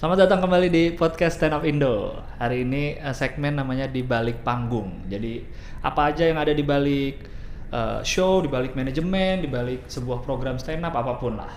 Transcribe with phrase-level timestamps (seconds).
[0.00, 2.16] Selamat datang kembali di podcast Stand Up Indo.
[2.40, 5.04] Hari ini eh, segmen namanya di balik panggung.
[5.12, 5.44] Jadi
[5.84, 7.14] apa aja yang ada di balik
[7.68, 11.52] eh, show, di balik manajemen, di balik sebuah program stand up apa pun lah.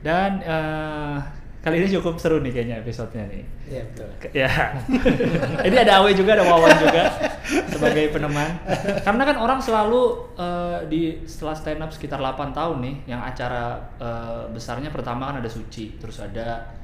[0.00, 1.16] Dan eh,
[1.60, 3.44] kali ini cukup seru nih kayaknya episodenya nih.
[3.68, 4.08] Iya betul.
[4.16, 4.50] Ke- Ya.
[5.68, 7.04] ini ada Awe juga, ada Wawan juga
[7.68, 8.48] sebagai peneman.
[9.04, 10.00] Karena kan orang selalu
[10.40, 15.44] eh, di setelah stand up sekitar 8 tahun nih, yang acara eh, besarnya pertama kan
[15.44, 16.80] ada Suci, terus ada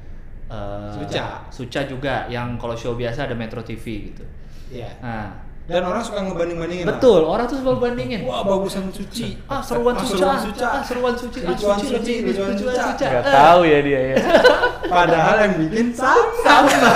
[0.49, 1.25] eh, Suca.
[1.47, 4.23] Suca juga yang kalau show biasa ada Metro TV gitu.
[4.69, 4.89] Iya.
[4.99, 5.29] Nah,
[5.65, 6.81] Dan orang suka ngebanding-bandingin.
[6.81, 6.97] lah.
[6.97, 8.19] betul, orang tuh selalu bandingin.
[8.23, 9.37] Wah bagusan suci.
[9.45, 10.17] Ah, seruan Ah, Suca.
[10.17, 10.67] seruan Suca.
[10.67, 11.39] Ah, seruan Suci.
[11.39, 12.83] Ah, Lucuan Suci Suci, lebih lucuan lucuan Suca.
[12.89, 13.07] Suca.
[13.07, 13.33] Gak Eh.
[13.35, 14.15] tahu ya dia ya.
[14.91, 16.33] Padahal yang bikin sama.
[16.41, 16.89] sama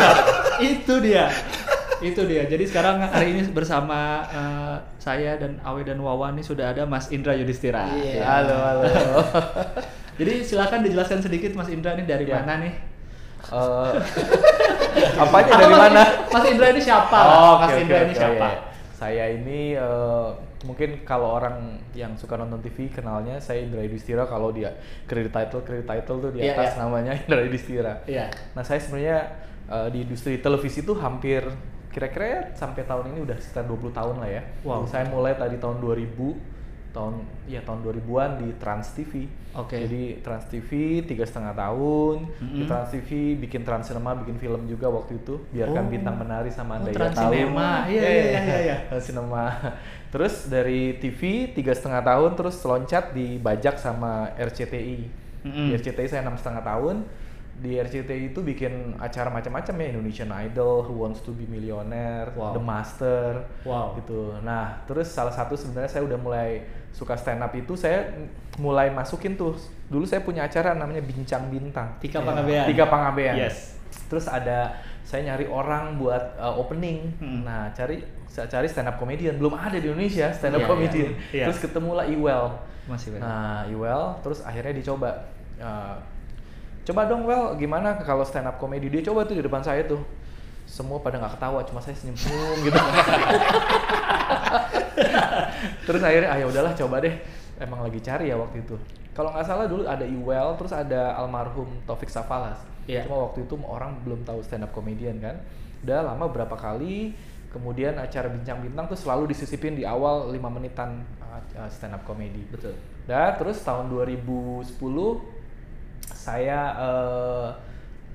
[0.59, 1.29] itu dia
[1.99, 6.67] itu dia jadi sekarang hari ini bersama eh, saya dan Awe dan Wawan nih sudah
[6.67, 8.21] ada Mas Indra Yudhistira Iya.
[8.21, 8.83] Halo, halo.
[10.19, 12.37] jadi silakan dijelaskan sedikit Mas Indra ini dari Ya.
[12.37, 12.73] mana nih
[13.53, 13.93] Eh,
[15.15, 16.03] apanya Atau dari Mas- mana?
[16.27, 18.47] Mas Indra ini siapa Oh, Mas Indra oke, ini oke, siapa.
[18.93, 20.27] Saya ini eh,
[20.63, 21.55] mungkin kalau orang
[21.91, 24.71] yang suka nonton TV kenalnya saya Indra Yudhistira kalau dia
[25.03, 26.79] credit title credit title tuh di Iya, atas iya.
[26.79, 27.93] namanya Indra Yudhistira.
[28.05, 28.31] Iya.
[28.53, 29.17] Nah saya sebenarnya
[29.67, 31.43] eh, di industri televisi itu hampir
[31.89, 34.41] kira-kira ya sampai tahun ini udah sekitar 20 tahun lah ya.
[34.65, 34.87] Wow.
[34.87, 36.52] Saya mulai tadi tahun 2000
[36.93, 39.25] tahun ya tahun 2000-an di Trans TV.
[39.53, 39.81] Oke.
[39.81, 40.69] Jadi Trans TV
[41.01, 42.53] tiga setengah tahun Mhm.
[42.53, 45.49] di Trans TV bikin Trans Cinema bikin film juga waktu itu Oh.
[45.49, 47.33] biarkan bintang menari Oh, sama anda Trans tahu.
[47.33, 47.89] Cinema.
[47.89, 48.77] Iya, iya, iya, iya, iya.
[48.87, 49.45] Trans Cinema.
[50.07, 55.09] Terus dari TV tiga setengah tahun terus loncat dibajak sama RCTI.
[55.43, 55.65] Mhm.
[55.67, 57.03] Di RCTI saya enam setengah tahun.
[57.53, 62.57] Di RCTI itu bikin acara macam-macam ya Indonesian Idol, Who Wants to Be Millionaire, Wow.
[62.57, 63.29] The Master,
[63.61, 63.93] Wow.
[63.97, 64.41] gitu.
[64.41, 68.07] Nah, terus salah satu sebenarnya saya udah mulai suka stand up itu saya
[68.55, 69.57] mulai masukin tuh.
[69.89, 71.97] Dulu saya punya acara namanya Bincang Bintang.
[71.97, 72.25] Tika Iya.
[72.25, 73.35] Pangabean Tiga Pangabean.
[73.35, 73.75] Yes.
[74.07, 77.11] Terus ada saya nyari orang buat uh, opening.
[77.17, 77.43] Hmm.
[77.43, 79.35] Nah, cari saya cari stand up comedian.
[79.37, 81.11] Belum ada di Indonesia stand up Iya, comedian.
[81.11, 81.17] iya.
[81.33, 81.43] Iya.
[81.49, 82.45] Terus ketemulah Iwel.
[82.85, 83.25] Masih benar.
[83.25, 85.09] Nah, Iwel terus akhirnya dicoba.
[85.57, 85.97] Uh,
[86.83, 88.89] coba dong Well, gimana kalau stand up comedy?
[88.89, 90.01] Dia coba tuh di depan saya tuh.
[90.63, 92.79] Semua pada nggak ketawa, cuma saya senyum-senyum gitu.
[95.87, 97.15] terus akhirnya ah ya udahlah coba deh.
[97.61, 98.75] Emang lagi cari ya waktu itu.
[99.13, 102.57] Kalau nggak salah dulu ada Iwel, terus ada almarhum Taufik Safalas.
[102.89, 103.05] Iya.
[103.05, 105.37] Cuma waktu itu orang belum tahu stand up comedian kan.
[105.85, 107.13] Udah lama berapa kali,
[107.53, 112.41] kemudian acara bincang bintang tuh selalu disisipin di awal 5 menitan uh, stand up comedy.
[112.49, 112.73] betul
[113.05, 114.63] Nah, terus tahun 2010
[116.07, 117.49] saya eh,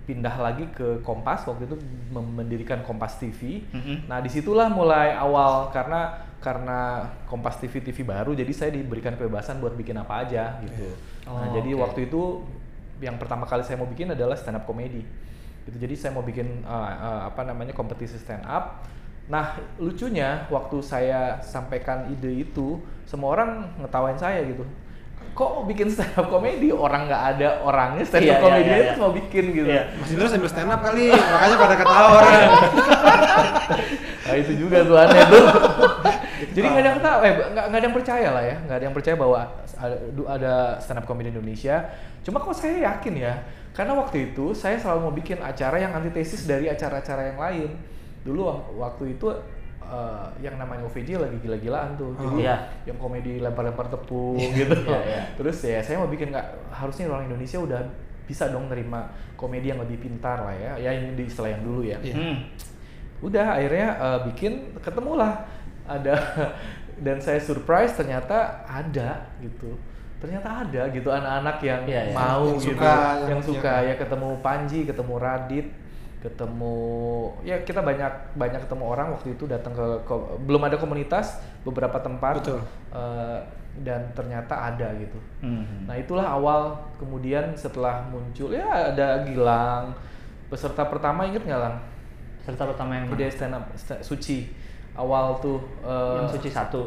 [0.09, 1.77] pindah lagi ke Kompas waktu itu
[2.13, 3.69] mendirikan Kompas TV.
[3.69, 4.09] Mhm.
[4.09, 9.59] Nah, di situlah mulai awal karena karena Kompas TV TV baru, jadi saya diberikan kebebasan
[9.59, 10.95] buat bikin apa aja gitu.
[11.27, 12.47] Oh, nah, jadi waktu itu
[13.03, 15.03] yang pertama kali saya mau bikin adalah stand up comedy.
[15.67, 15.77] Gitu.
[15.83, 18.87] Jadi saya mau bikin eh, eh, apa namanya kompetisi stand up.
[19.29, 24.65] Nah, lucunya waktu saya sampaikan ide itu, semua orang ngetawain saya gitu.
[25.37, 26.71] Kok bikin stand up comedy?
[26.71, 29.03] Orang nggak ada orangnya stand up comedy iya, itu iya.
[29.03, 29.69] mau bikin gitu.
[29.69, 29.83] Iya.
[30.01, 32.43] Mas Indra sambil stand up kali, makanya pada ketawa orang.
[34.29, 35.45] Nah itu juga tuh aneh tuh.
[36.59, 38.97] Jadi nggak ada yang tahu, eh nggak ada yang percaya lah ya, nggak ada yang
[38.97, 39.41] percaya bahwa
[39.77, 39.97] ada,
[40.29, 41.77] ada stand up comedy Indonesia.
[42.21, 43.35] Cuma kok saya yakin ya,
[43.71, 47.71] karena waktu itu saya selalu mau bikin acara yang antitesis dari acara-acara yang lain.
[48.21, 49.31] Dulu wak- waktu itu
[49.81, 52.21] eh, yang namanya OVJ lagi gila-gilaan tuh, Oh.
[52.21, 52.57] jadi Iya.
[52.85, 54.77] yang komedi lempar-lempar tepung gitu.
[54.85, 55.23] Iya, iya.
[55.33, 57.81] Terus ya saya mau bikin nggak harusnya orang Indonesia udah
[58.23, 61.81] bisa dong nerima komedi yang lebih pintar lah ya, ya ini di istilah yang dulu
[61.81, 62.15] ya Iya.
[62.15, 62.37] Hmm.
[63.19, 65.33] udah akhirnya eh, bikin ketemulah
[65.89, 66.15] ada
[67.05, 69.75] dan saya surprise ternyata ada gitu
[70.19, 72.13] ternyata ada gitu anak-anak yang Iya, iya.
[72.13, 75.67] mau Yang gitu suka, yang yang- suka yang- ya ketemu Panji ketemu Radit
[76.19, 76.75] ketemu
[77.43, 81.95] ya kita banyak banyak ketemu orang waktu itu datang ke, ko- belum ada komunitas beberapa
[81.99, 82.59] tempat Betul.
[82.91, 83.39] eh,
[83.79, 85.87] dan ternyata ada gitu Hmm.
[85.87, 86.61] Nah itulah awal
[86.99, 89.95] kemudian setelah muncul ya ada Gilang
[90.45, 91.77] peserta pertama inget nggak lang?
[92.41, 93.29] serta pertama yang mana?
[93.29, 94.51] stand up sta- Suci
[94.99, 96.83] awal tuh eh, yang suci satu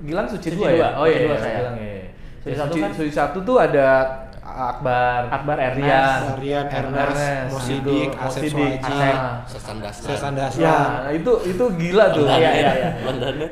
[0.00, 0.88] Gilang Suci, Suci dua, dua, ya?
[0.96, 1.56] Oh iya, dua iya, saya.
[1.60, 1.92] Gilang ya.
[1.92, 2.06] ya.
[2.40, 3.88] Suci Ya, satu Suci, kan- Suci satu tuh ada
[4.50, 5.78] Akbar, Akbar, Ernest.
[5.78, 8.18] Rian, Rian, Ernest, Mo Sidik, gitu.
[8.18, 8.50] Mo Asep
[8.82, 9.44] ah.
[9.46, 10.04] Sesan dasar.
[10.10, 10.58] Sesan dasar.
[10.58, 10.76] Ya,
[11.14, 12.26] itu itu gila tuh.
[12.26, 12.88] Iya, iya, iya.
[13.06, 13.48] Londonnya.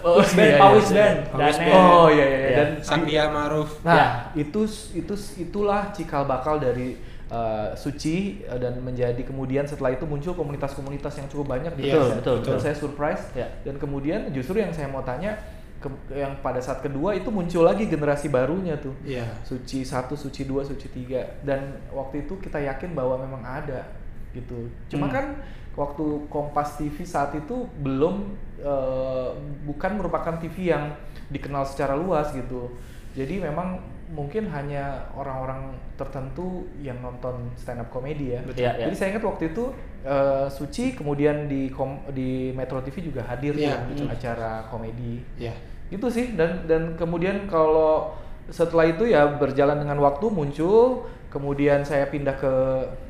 [0.00, 0.96] Oh, Wis band, iya, Pawis iya.
[0.96, 1.74] band, Pawis Daniel.
[1.74, 1.84] band.
[1.92, 2.38] Oh iya iya, iya.
[2.38, 2.56] Iya.
[2.56, 3.70] dan Sandia Maruf.
[3.84, 4.06] Nah, Ya.
[4.40, 4.60] itu
[4.96, 6.96] itu itulah cikal bakal dari
[7.28, 11.96] uh, Suci uh, dan menjadi kemudian setelah itu muncul komunitas-komunitas yang cukup banyak di Iya,
[11.96, 12.16] Indonesia.
[12.18, 12.58] betul, Dan betul.
[12.60, 13.48] saya surprise Ya.
[13.62, 15.36] dan kemudian justru yang saya mau tanya
[15.78, 18.96] ke- yang pada saat kedua itu muncul lagi generasi barunya tuh.
[19.02, 19.28] Iya.
[19.42, 21.60] Suci 1, Suci 2, Suci 3 dan
[21.90, 23.86] waktu itu kita yakin bahwa memang ada
[24.30, 24.66] gitu.
[24.88, 25.14] Cuma Hmm.
[25.14, 25.26] kan
[25.74, 29.30] waktu Kompas TV saat itu belum eh,
[29.62, 30.90] bukan merupakan TV yang
[31.28, 32.74] dikenal secara luas gitu.
[33.14, 33.78] Jadi memang
[34.08, 38.40] mungkin hanya orang-orang tertentu yang nonton stand up komedi ya.
[38.40, 38.64] Betul.
[38.64, 38.84] Iya, iya.
[38.88, 39.64] Jadi saya ingat waktu itu
[40.00, 44.06] eh, Suci kemudian di kom- di Metro TV juga hadir Iya, tuh betul.
[44.08, 45.52] acara komedi Ya.
[45.88, 48.12] gitu sih dan dan kemudian kalau
[48.48, 52.52] setelah itu ya berjalan dengan waktu muncul kemudian saya pindah ke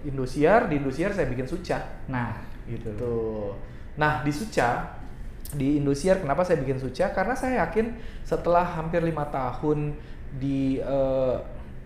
[0.02, 2.34] Indosiar di Indosiar saya bikin Suca Nah,
[2.66, 3.54] gitu tuh
[3.94, 4.98] nah di Suca
[5.48, 9.94] di Indosiar kenapa saya bikin Suca karena saya yakin setelah hampir lima tahun
[10.30, 10.76] di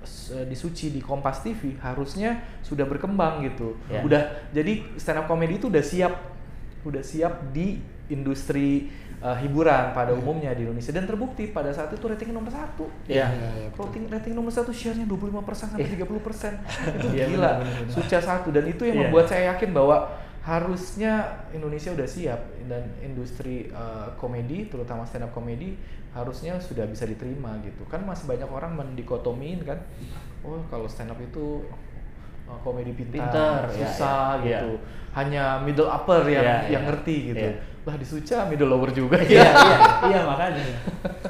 [0.03, 4.03] s- di Suci di Kompas TV harusnya sudah berkembang gitu Ya.
[4.03, 6.15] udah jadi stand up comedy itu udah siap
[6.83, 7.79] udah siap di
[8.09, 12.91] industri eh, hiburan pada umumnya di Indonesia dan terbukti pada saat itu rating nomor satu
[13.07, 13.31] Iya.
[13.31, 13.87] Iya, iya, betul.
[13.87, 16.03] rating rating nomor satu share-nya 25 sampai 30
[16.99, 17.87] itu Iya, gila benar.
[17.87, 19.03] Suca satu dan itu yang Iya.
[19.07, 20.11] membuat saya yakin bahwa
[20.43, 21.13] harusnya
[21.55, 25.79] Indonesia udah siap dan industri eh, komedi terutama stand up komedi
[26.13, 29.79] harusnya sudah bisa diterima gitu kan masih banyak orang mendikotomiin kan
[30.43, 31.63] oh kalau stand up itu
[32.51, 34.83] eh, komedi pintar, Pintar, ya, susah ya, gitu
[35.15, 36.89] hanya middle upper yang Iya, yang iya.
[36.91, 37.71] ngerti gitu Iya.
[37.83, 39.79] lah di Suca middle lower juga iya, ya iya,
[40.11, 40.63] iya makanya.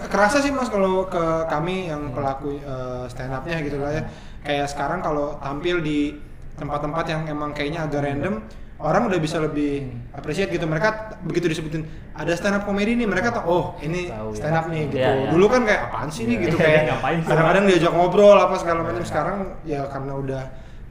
[0.08, 4.02] kerasa sih mas kalau ke kami yang pelaku eh, stand upnya gitu lah ya
[4.40, 6.16] kayak sekarang kalau tampil di
[6.56, 8.40] tempat-tempat yang emang kayaknya agak random
[8.82, 13.30] orang udah bisa lebih appreciate gitu mereka begitu disebutin ada stand up komedi nih mereka
[13.32, 14.18] tahu oh ini ya.
[14.34, 15.30] stand up nih gitu Iya, iya.
[15.30, 17.28] dulu kan kayak apaan sih nih gitu Iya, kayak ngapain sih?
[17.30, 20.42] kadang-kadang diajak ngobrol apa segala macam sekarang ya karena udah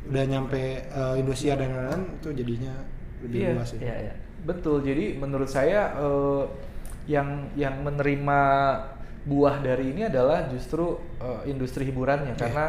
[0.08, 2.74] udah nyampe eh, Indosiar dan lain-lain itu jadinya
[3.22, 4.14] lebih Iya, luas sih Iya, iya.
[4.42, 4.82] Betul.
[4.82, 6.44] Jadi menurut saya eh,
[7.06, 8.40] yang yang menerima
[9.22, 12.42] buah dari ini adalah justru eh, industri hiburannya Iya.
[12.42, 12.66] karena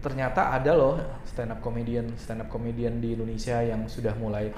[0.00, 0.96] ternyata ada loh
[1.28, 4.50] stand up comedian stand up comedian di Indonesia yang sudah mulai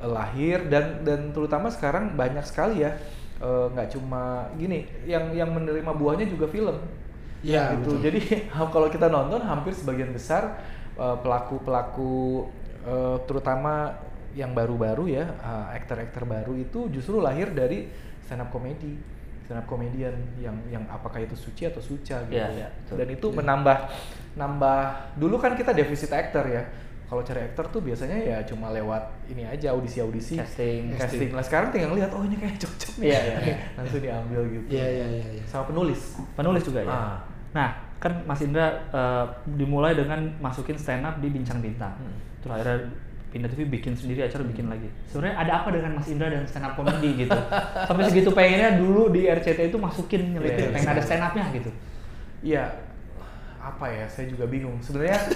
[0.00, 2.96] eh, lahir dan dan terutama sekarang banyak sekali ya
[3.42, 6.78] eh, nggak cuma gini yang yang menerima buahnya juga film
[7.38, 7.94] Iya, gitu.
[7.94, 7.96] betul.
[8.02, 8.20] Jadi
[8.74, 10.58] kalau kita nonton hampir sebagian besar
[10.98, 12.46] eh, pelaku-pelaku
[12.82, 13.94] eh, terutama
[14.36, 15.24] yang baru-baru ya,
[15.74, 17.90] aktor-aktor baru itu justru lahir dari
[18.22, 18.94] stand up comedy,
[19.48, 22.36] stand up comedian yang yang apakah itu suci atau suca gitu.
[22.36, 23.00] Iya, iya, betul.
[23.00, 23.76] Dan itu menambah
[24.36, 24.80] nambah
[25.16, 26.60] dulu kan kita defisit aktor ya.
[27.08, 29.00] Kalau cari aktor tuh biasanya ya cuma lewat
[29.32, 30.92] ini aja audisi-audisi, Casting.
[30.92, 31.32] casting.
[31.32, 33.56] Nah sekarang tinggal lihat oh ini kayak cocok nih, Iya, iya, iya.
[33.80, 34.66] langsung diambil gitu.
[34.68, 35.44] iya iya iya iya.
[35.48, 36.20] Sama penulis.
[36.36, 36.92] Penulis juga ya.
[36.92, 37.16] Ah.
[37.56, 39.24] Nah, kan Mas Indra eh,
[39.56, 41.96] dimulai dengan masukin stand up di Bincang Bintang.
[41.96, 42.20] Hmm.
[42.44, 42.78] Terus akhirnya
[43.28, 44.88] Pindah TV bikin sendiri acara bikin lagi.
[45.12, 47.36] Sebenarnya ada apa dengan Mas Indra dan stand up comedy gitu?
[47.88, 50.94] Sampai segitu pengennya dulu di RCT itu masukin nyelipin Iya, pengen iya.
[50.96, 51.70] ada stand upnya gitu.
[52.40, 52.64] Iya,
[53.60, 54.06] apa ya?
[54.08, 54.80] Saya juga bingung.
[54.80, 55.20] Sebenarnya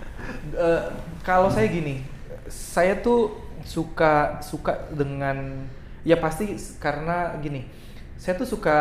[0.64, 0.82] eh,
[1.20, 2.00] kalau saya gini,
[2.48, 3.36] saya tuh
[3.68, 5.68] suka suka dengan
[6.00, 7.68] ya pasti karena gini,
[8.16, 8.78] saya tuh suka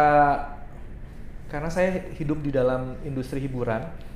[1.52, 4.07] karena saya hidup di dalam industri hiburan, gitu,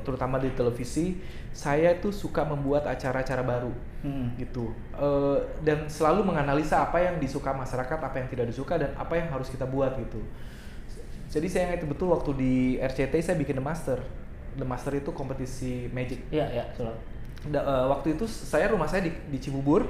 [0.00, 1.20] terutama di televisi,
[1.52, 4.32] saya tuh suka membuat acara-acara baru Hmm.
[4.40, 4.72] gitu.
[4.96, 9.28] Eh, dan selalu menganalisa apa yang disuka masyarakat apa yang tidak disuka dan apa yang
[9.28, 10.24] harus kita buat gitu.
[11.30, 14.00] Jadi saya ingat betul waktu di RCT saya bikin The Master.
[14.56, 16.24] The Master itu kompetisi magic.
[16.32, 19.84] Iya, iya, eh, waktu itu saya rumah saya di, di Cibubur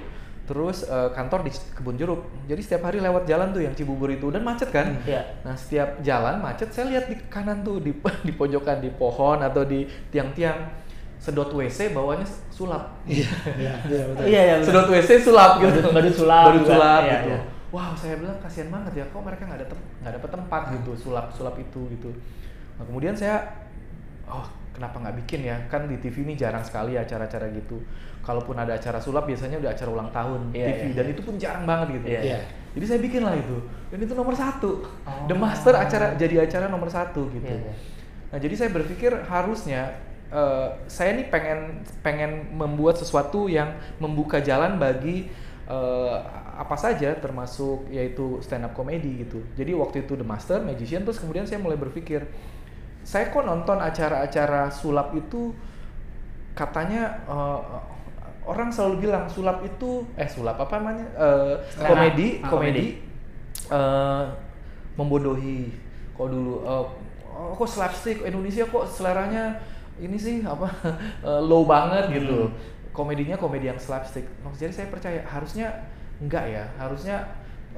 [0.51, 4.27] terus eh, kantor di Kebun Jeruk jadi setiap hari lewat jalan tuh yang Cibubur itu
[4.29, 5.23] dan macet kan Iya.
[5.41, 7.95] nah setiap jalan macet saya lihat di kanan tuh di
[8.27, 10.75] di pojokan di pohon atau di tiang-tiang
[11.17, 14.03] sedot WC bawahnya sulap Iya, iya, iya.
[14.19, 14.55] Iya, iya.
[14.59, 16.75] sedot WC sulap gitu badut sulap badut juga.
[16.75, 17.39] sulap Iya, gitu iya.
[17.71, 20.91] wow saya bilang kasihan banget ya kok mereka nggak ada tem- nggak dapet tempat gitu
[20.99, 22.11] sulap sulap itu gitu
[22.75, 23.37] nah kemudian saya
[24.31, 27.83] oh kenapa nggak bikin ya kan di TV ini jarang sekali acara-acara gitu
[28.23, 30.95] kalaupun ada acara sulap biasanya udah acara ulang tahun Iya, TV iya.
[30.97, 32.39] dan itu pun jarang banget gitu Iya, iya.
[32.79, 33.57] jadi saya bikin lah itu
[33.91, 34.71] dan itu nomor satu
[35.05, 35.27] Oh.
[35.27, 37.75] The Master acara jadi acara nomor satu gitu Iya, iya.
[38.31, 39.99] Nah, jadi saya berpikir harusnya
[40.31, 45.27] eh, saya nih pengen pengen membuat sesuatu yang membuka jalan bagi
[45.67, 46.17] eh,
[46.61, 49.43] apa saja termasuk yaitu stand up comedy gitu.
[49.59, 52.23] Jadi waktu itu The Master, Magician terus kemudian saya mulai berpikir
[53.03, 55.53] saya kok nonton acara-acara sulap itu
[56.53, 57.61] katanya eh,
[58.45, 61.07] orang selalu bilang sulap itu eh sulap apa namanya?
[61.17, 61.87] Eh, up.
[61.87, 62.87] komedi Ah, komedi.
[63.71, 64.25] eh,
[64.97, 65.73] membodohi.
[66.17, 66.85] Kok dulu eh,
[67.31, 68.21] oh, kok slapstick?
[68.27, 69.57] Indonesia kok seleranya
[70.01, 70.69] ini sih apa
[71.29, 72.49] eh, low banget gitu.
[72.51, 72.55] Hmm.
[72.91, 74.27] komedinya komedi yang slapstick.
[74.59, 75.87] Jadi saya percaya harusnya
[76.21, 76.65] enggak ya?
[76.77, 77.23] Harusnya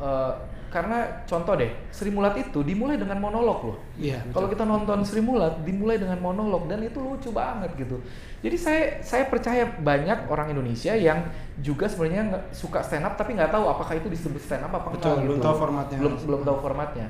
[0.00, 0.32] eh,
[0.72, 4.24] karena contoh deh Sri Mulat itu dimulai dengan monolog loh Iya.
[4.32, 8.00] kalau kita nonton Sri Mulat dimulai dengan monolog dan itu lucu banget gitu.
[8.40, 11.28] Jadi saya saya percaya banyak orang Indonesia yang
[11.60, 15.20] juga sebenarnya suka stand up tapi nggak tahu apakah itu disebut stand up apa Betul,
[15.20, 15.46] enggak belum gitu.
[15.46, 15.98] tahu formatnya.
[16.00, 17.06] Belum belum tahu formatnya.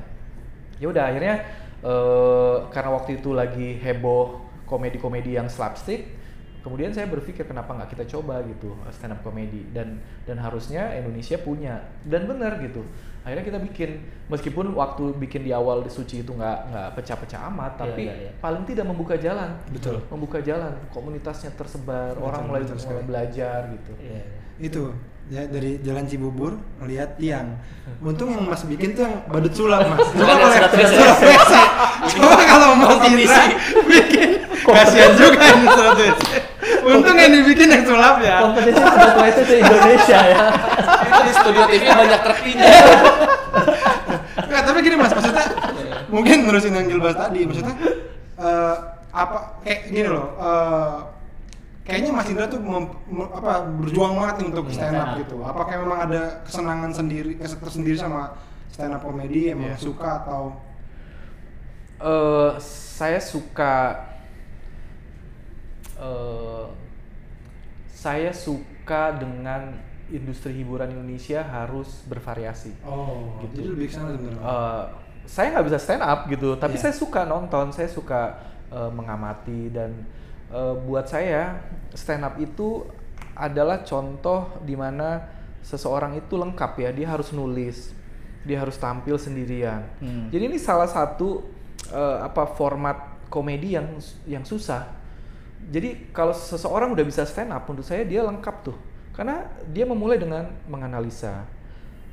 [0.82, 1.34] Ya udah akhirnya
[1.86, 6.18] eh, karena waktu itu lagi heboh komedi-komedi yang slapstick
[6.62, 11.34] kemudian saya berpikir kenapa nggak kita coba gitu stand up comedy dan dan harusnya Indonesia
[11.42, 12.86] punya dan benar gitu
[13.22, 13.90] akhirnya kita bikin.
[14.26, 18.14] Meskipun waktu bikin di awal di suci itu nggak nggak pecah-pecah amat Iya, tapi iya,
[18.18, 18.30] iya.
[18.38, 19.54] paling tidak membuka jalan.
[19.68, 20.02] Betul.
[20.08, 20.72] membuka jalan.
[20.88, 23.06] Komunitasnya tersebar Betul, orang mulai betul mulai sekali.
[23.06, 23.92] belajar gitu.
[23.98, 24.22] Iya.
[24.60, 24.82] itu
[25.26, 27.56] ya dari jalan Cibubur melihat tiang.
[28.04, 30.06] Untung yang mas bikin tuh yang badut sulap mas.
[30.08, 31.18] Coba Bukan kalau surat coba mas.
[33.02, 33.42] Indra
[33.86, 34.30] bikin.
[34.62, 35.94] kasihan juga ini surat
[36.84, 40.38] untung yang dibikin yang sulap ya kompetisi sudah WC se Indonesia ya
[41.02, 42.66] Itu di studio TV banyak truknya.
[44.42, 45.46] Nggak, tapi gini mas maksudnya
[46.08, 47.74] mungkin nerusin yang Gilbas tadi maksudnya
[48.36, 48.74] eh,
[49.10, 50.94] apa kayak gini loh eh,
[51.82, 55.74] kayaknya Mas Indra tuh mem- mem- apa berjuang banget nih untuk stand up gitu apakah
[55.76, 58.36] memang ada kesenangan sendiri kes- tersendiri sama
[58.68, 59.78] stand up komedi emang Iya.
[59.78, 60.42] suka atau
[61.98, 63.94] Eh, saya suka
[66.02, 66.66] eh,
[67.86, 69.78] saya suka dengan
[70.10, 72.74] industri hiburan Indonesia harus bervariasi.
[72.82, 73.62] oh Gitu.
[73.62, 74.84] jadi lebih sebenarnya Eh,
[75.22, 76.82] saya nggak bisa stand up gitu, tapi Iya.
[76.84, 78.36] saya suka nonton, saya suka
[78.68, 80.04] eh, mengamati dan
[80.50, 81.62] eh, buat saya
[81.94, 82.84] stand up itu
[83.32, 85.24] adalah contoh di mana
[85.62, 87.94] seseorang itu lengkap ya, dia harus nulis,
[88.42, 89.86] dia harus tampil sendirian.
[90.02, 90.28] Hmm.
[90.28, 91.40] Jadi ini salah satu
[91.88, 92.96] eh, apa format
[93.28, 95.00] komedi yang yang susah.
[95.70, 98.76] Jadi kalau seseorang udah bisa stand up, menurut saya dia lengkap tuh,
[99.14, 101.46] karena dia memulai dengan menganalisa,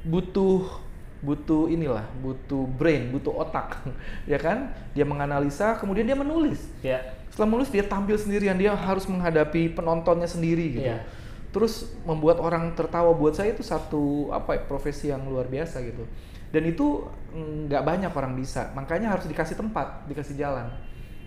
[0.05, 0.89] butuh
[1.19, 3.83] butuh inilah, butuh brain, butuh otak,
[4.31, 4.71] ya kan?
[4.95, 6.63] Dia menganalisa, kemudian dia menulis.
[6.79, 7.19] Ya.
[7.27, 10.87] Setelah menulis dia tampil sendirian, dia harus menghadapi penontonnya sendiri gitu.
[10.87, 11.03] Iya.
[11.51, 16.07] Terus membuat orang tertawa buat saya itu satu apa ya, profesi yang luar biasa gitu.
[16.49, 20.71] Dan itu mm, nggak banyak orang bisa, makanya harus dikasih tempat, dikasih jalan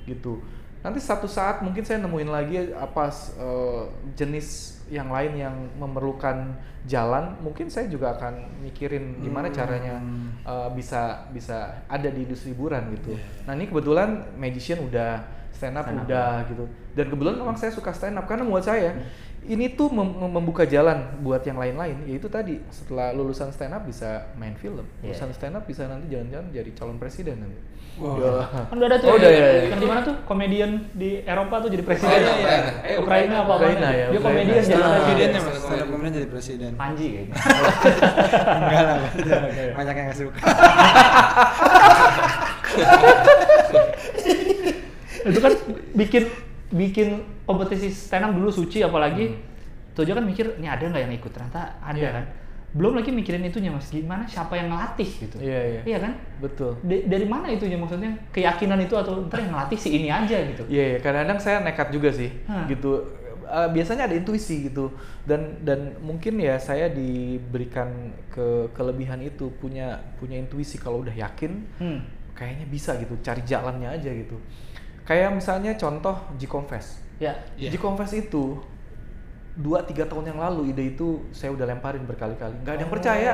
[0.09, 0.41] gitu.
[0.83, 3.07] Nanti satu saat mungkin saya nemuin lagi apa
[3.39, 3.83] eh,
[4.19, 6.53] jenis yang lain yang memerlukan
[6.85, 9.57] jalan, mungkin saya juga akan mikirin gimana Hmm.
[9.57, 9.97] caranya
[10.43, 13.15] eh, bisa bisa ada di industri hiburan gitu.
[13.15, 13.23] Iya.
[13.47, 15.23] Nah ini kebetulan magician udah
[15.55, 16.65] stand up Stand up, udah gitu.
[16.99, 18.99] Dan kebetulan memang saya suka stand up karena buat saya
[19.45, 22.07] ini tuh mem- mem- membuka jalan buat yang lain-lain.
[22.07, 25.13] Yaitu tadi setelah lulusan stand up bisa main film, Iya.
[25.13, 27.59] lulusan stand up bisa nanti jalan-jalan jadi calon presiden nanti.
[27.93, 28.17] Wow.
[28.17, 28.33] Ya.
[28.65, 29.63] Kan udah ada tuh Oh, udah, ya, ya.
[29.69, 32.09] yang di mana tuh komedian di Eropa tuh jadi presiden.
[32.09, 32.57] Oh, iya, iya.
[32.89, 33.61] Eh, Ukraina apa apa?
[33.61, 34.25] Ukraina ya, Dia Ukraina.
[34.25, 35.29] komedian jadi presiden.
[35.29, 35.87] mas comedian.
[35.87, 37.35] komedian jadi presiden Panji kayaknya.
[38.57, 38.97] enggak lah
[39.77, 40.39] banyak yang nggak suka
[45.23, 45.53] itu kan
[45.95, 46.23] bikin
[46.73, 47.09] bikin
[47.45, 49.37] kompetisi stand up dulu suci apalagi
[49.93, 52.11] tuh aja kan mikir ini ada nggak yang ikut ternyata ada Iya.
[52.11, 52.25] kan
[52.73, 55.99] belum lagi mikirin itunya mas gimana siapa yang ngelatih gitu Iya, iya.
[56.01, 56.81] kan Betul.
[56.81, 60.65] Da- dari mana itunya maksudnya keyakinan itu atau ntar yang ngelatih si ini aja gitu
[60.73, 60.99] Iya, iya.
[61.05, 62.65] kadang-kadang saya nekat juga sih, Hah.
[62.65, 63.05] gitu.
[63.45, 64.89] Eh, biasanya ada intuisi gitu,
[65.29, 67.93] dan dan mungkin ya saya diberikan
[68.33, 72.01] ke kelebihan itu punya punya intuisi kalau udah yakin, hmm.
[72.33, 74.41] kayaknya bisa gitu, cari jalannya aja gitu.
[75.03, 77.03] Kayak misalnya contoh G-Confess.
[77.19, 77.35] ya.
[77.59, 77.71] Iya.
[77.75, 78.59] G-Confess itu
[79.53, 83.33] dua tiga tahun yang lalu ide itu saya udah lemparin berkali-kali, nggak ada yang percaya.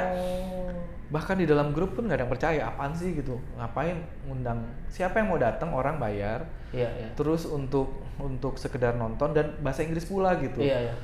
[1.08, 3.96] Bahkan di dalam grup pun nggak ada yang percaya, apaan sih gitu, ngapain
[4.28, 4.66] ngundang?
[4.92, 5.72] Siapa yang mau datang?
[5.72, 6.44] Orang bayar,
[6.74, 7.08] iya iya.
[7.16, 10.58] Terus untuk untuk sekedar nonton dan bahasa Inggris pula gitu.
[10.60, 10.94] iya iya.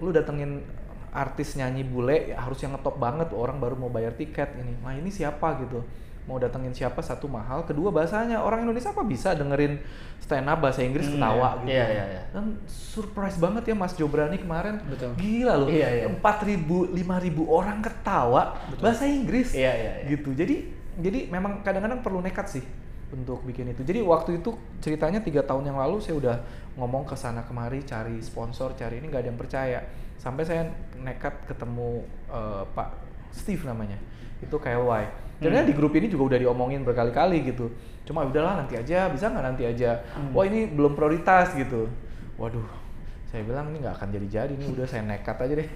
[0.00, 0.62] Lu datengin
[1.12, 4.72] artis nyanyi bule ya harus yang ngetop banget orang baru mau bayar tiket ini.
[4.80, 5.84] Nah, ini siapa gitu.
[6.24, 9.82] Mau datengin siapa satu mahal, kedua bahasanya orang Indonesia apa bisa dengerin
[10.22, 11.58] stand up bahasa Inggris Hmm, ketawa iya.
[11.58, 11.68] gitu.
[11.68, 12.22] Iya, iya, iya.
[12.30, 14.78] Dan surprise banget ya Mas Jobrani kemarin.
[14.86, 15.12] Betul.
[15.18, 15.68] Gila loh.
[15.68, 16.04] Iya, iya.
[16.08, 19.52] 4000 5000 orang ketawa bahasa Inggris.
[19.52, 20.08] Iya, iya, iya.
[20.14, 20.30] Gitu.
[20.32, 20.56] Jadi
[21.02, 22.64] jadi memang kadang-kadang perlu nekat sih
[23.12, 23.82] untuk bikin itu.
[23.84, 26.36] Jadi waktu itu ceritanya tiga tahun yang lalu saya udah
[26.78, 29.80] ngomong ke sana kemari cari sponsor, cari ini nggak ada yang percaya.
[30.18, 32.88] Sampai saya nekat ketemu eh, Pak
[33.32, 33.98] Steve namanya.
[34.42, 35.04] Itu KLY.
[35.42, 37.66] Sebenarnya di grup ini juga udah diomongin berkali-kali gitu.
[38.06, 39.98] Cuma udahlah nanti aja, bisa nggak nanti aja.
[40.30, 41.90] Wah ini belum prioritas gitu.
[42.38, 42.62] Waduh,
[43.26, 45.68] saya bilang ini nggak akan jadi-jadi nih udah saya nekat aja deh.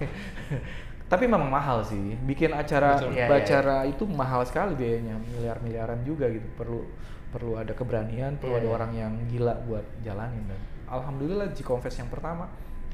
[1.11, 2.15] Tapi memang mahal sih.
[2.23, 3.15] Bikin acara Betul.
[3.15, 6.47] Iya, iya, acara itu mahal sekali biayanya, miliar-miliaran juga gitu.
[6.55, 6.87] Perlu
[7.27, 11.99] perlu ada keberanian, perlu Iya, ada orang yang gila buat jalanin dan alhamdulillah G Confess
[11.99, 12.47] yang pertama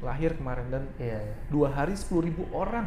[0.04, 2.86] lahir kemarin dan iya iya dua hari sepuluh ribu orang,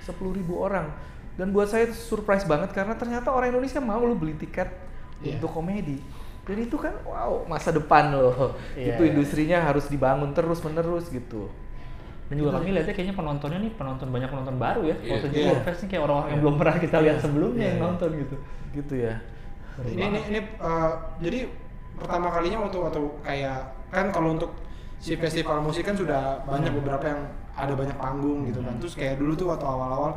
[0.00, 0.88] sepuluh ribu orang
[1.36, 4.72] Dan buat saya itu surprise banget karena ternyata orang Indonesia mau lo beli tiket
[5.20, 5.36] Iya.
[5.36, 6.00] untuk komedi.
[6.48, 8.56] Dan itu kan wow masa depan loh.
[8.72, 9.10] Iya, itu iya.
[9.12, 11.52] industrinya harus dibangun terus menerus gitu.
[12.32, 14.96] Dan juga kami lihatnya kayaknya penontonnya nih penonton banyak penonton baru ya.
[14.96, 15.12] Iya.
[15.12, 15.46] Waktu Iya.
[15.52, 18.36] Confess nih kayak orang-orang yang belum pernah kita lihat sebelumnya yang nonton gitu.
[18.72, 19.14] Gitu ya.
[19.84, 20.88] ini ini, ini uh,
[21.20, 21.52] jadi
[22.00, 23.60] pertama kalinya waktu waktu kayak
[23.92, 24.56] kan kalau untuk
[24.96, 27.20] si festival musik kan sudah banyak beberapa yang
[27.52, 30.12] ada banyak panggung gitu kan terus kayak dulu tuh waktu awal-awal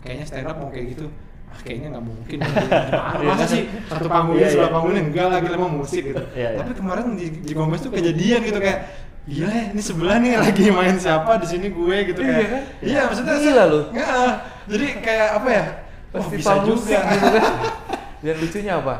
[0.00, 1.06] kayaknya stand up mau kayak gitu
[1.48, 2.38] ah kayaknya nggak mungkin
[3.30, 4.74] masa sih satu panggungnya Iya, sebelah iya.
[4.74, 6.58] panggungnya enggak lagi lama musik gitu Iya, iya.
[6.60, 8.78] tapi kemarin di, di Gomez tuh kejadian gitu kayak
[9.24, 12.62] gila ya ini sebelah nih lagi main siapa di sini gue gitu Iya kayak kan?
[12.84, 13.80] iya maksudnya Gila lu.
[13.96, 14.32] Nggak,
[14.68, 15.64] jadi kayak apa ya
[16.12, 17.44] Wah, Festival bisa musik juga gitu kan.
[18.24, 18.94] Dan lucunya apa?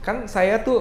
[0.00, 0.78] Kan saya tuh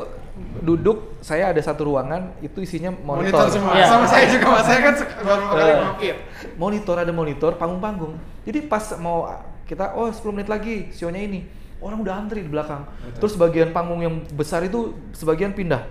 [0.60, 3.44] duduk, saya ada satu ruangan itu isinya monitor.
[3.44, 3.74] monitor, semua.
[3.76, 3.86] Iya.
[3.88, 4.64] sama saya juga mas.
[4.68, 4.94] Saya kan
[5.26, 6.16] baru kali mampir
[6.56, 8.14] monitor ada monitor panggung-panggung.
[8.44, 9.28] Jadi pas mau
[9.66, 11.42] kita oh 10 menit lagi sionya ini.
[11.80, 12.84] Orang udah antri di belakang.
[13.24, 15.88] Terus bagian panggung yang besar itu sebagian pindah.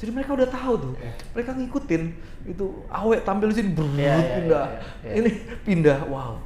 [0.00, 0.94] Jadi mereka udah tahu tuh.
[0.96, 1.12] Iya.
[1.36, 2.02] mereka ngikutin.
[2.48, 4.64] Itu awet tampil di sini brrrr, Iya, pindah.
[4.64, 5.12] iya, iya.
[5.20, 5.30] ini
[5.64, 5.98] pindah.
[6.08, 6.40] Wow.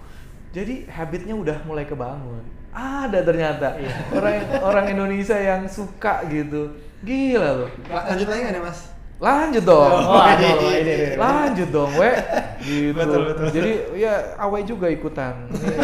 [0.51, 3.75] Jadi habitnya udah mulai kebangun ada ternyata.
[3.75, 3.91] Iya.
[4.15, 6.71] orang orang Indonesia yang suka gitu.
[7.01, 7.71] Gila loh.
[7.87, 8.79] Lanjut lagi nih mas?
[9.19, 9.91] Lanjut dong.
[9.99, 11.07] Oh, aduh, ini, ini, ini.
[11.19, 12.11] lanjut dong we.
[12.59, 12.95] Gitu.
[12.95, 13.47] Betul, betul.
[13.51, 15.51] jadi ya Awe juga ikutan.
[15.51, 15.75] Ini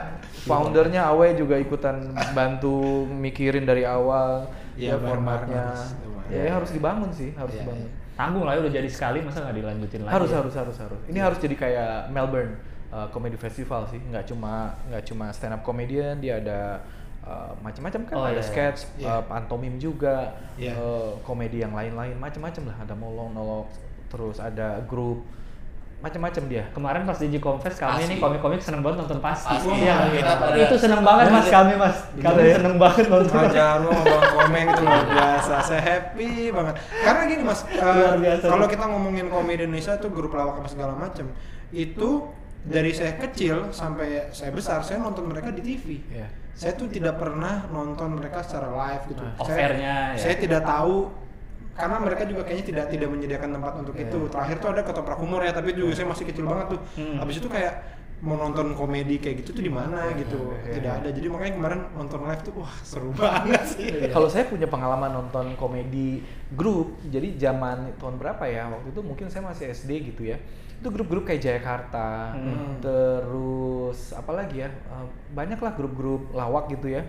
[0.48, 5.64] foundernya Awe juga ikutan bantu mikirin dari awal Iya, ya bareng-bareng formatnya.
[5.68, 5.84] harus.
[6.28, 7.88] ya, ya harus dibangun sih harus Iya, dibangun.
[8.12, 10.12] Tanggung lah ya udah jadi sekali masa nggak dilanjutin lagi.
[10.12, 10.36] harus ya?
[10.40, 11.00] harus harus harus.
[11.08, 12.52] Ini harus jadi kayak Melbourne
[12.92, 16.84] uh, Comedy Festival sih nggak cuma nggak cuma stand up comedian dia ada
[17.22, 18.44] uh, macam-macam kan Oh, ada iya, iya.
[18.44, 19.08] sketch Iya.
[19.10, 20.76] uh, pantomim juga Iya.
[20.76, 23.66] uh, komedi yang lain-lain macam-macam lah ada monolog
[24.06, 25.24] terus ada grup
[25.98, 29.54] macam-macam dia Kemarin pas di G Confess kami nih komik-komik seneng banget nonton pasti.
[29.54, 29.70] Pasti.
[29.70, 31.96] Iya, Kita pada- itu seneng banget mas kami mas.
[32.12, 32.54] Kami ya?
[32.58, 33.38] seneng banget nonton.
[33.38, 36.74] Ajar lu ngomong komen itu luar biasa, saya happy banget.
[36.90, 37.60] Karena gini mas,
[38.18, 38.44] biasa.
[38.44, 41.30] kalau kita ngomongin komedi Indonesia tuh grup lawak apa segala macem,
[41.70, 42.08] itu
[42.62, 45.98] dari saya kecil sampai saya besar saya nonton mereka di TV.
[46.06, 46.28] Iya.
[46.52, 49.24] Saya tuh tidak pernah nonton mereka secara live gitu.
[49.24, 49.96] Nah, saya, ya.
[50.14, 51.10] saya tidak tahu
[51.72, 54.04] karena mereka juga kayaknya tidak tidak menyediakan tempat untuk Iya.
[54.06, 54.18] itu.
[54.28, 56.80] Terakhir tuh ada ketoprak humor ya, tapi juga saya masih kecil banget tuh.
[57.00, 57.16] Hmm.
[57.18, 57.72] Habis itu kayak
[58.22, 60.54] mau nonton komedi kayak gitu tuh di mana gitu.
[60.62, 60.78] Iya.
[60.78, 61.08] Tidak ada.
[61.10, 63.90] Jadi makanya kemarin nonton live tuh wah seru banget sih.
[64.08, 66.22] Kalau saya punya pengalaman nonton komedi
[66.54, 68.70] grup, jadi zaman tahun berapa ya?
[68.70, 70.38] Waktu itu mungkin saya masih SD gitu ya.
[70.78, 72.78] Itu grup-grup kayak Jayakarta, Hmm.
[72.78, 74.70] terus apa lagi ya?
[74.70, 77.02] Eh, Banyak lah grup-grup lawak gitu ya.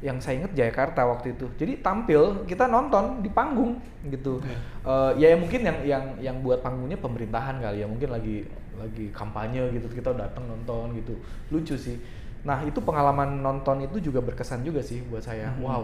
[0.00, 1.46] Yang saya inget Jayakarta waktu itu.
[1.60, 3.76] Jadi tampil kita nonton di panggung
[4.08, 4.40] gitu.
[4.80, 7.86] Eh, ya yang mungkin yang yang yang buat panggungnya pemerintahan kali ya.
[7.86, 8.48] Mungkin lagi
[8.80, 11.20] lagi kampanye gitu kita datang nonton gitu.
[11.52, 12.00] Lucu sih.
[12.40, 15.52] Nah itu pengalaman nonton itu juga berkesan juga sih buat saya.
[15.52, 15.60] Hmm.
[15.60, 15.82] Wow,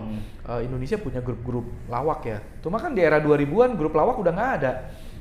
[0.56, 2.38] eh, Indonesia punya grup-grup lawak ya.
[2.64, 4.72] Cuma kan di era 2000-an grup lawak udah nggak ada.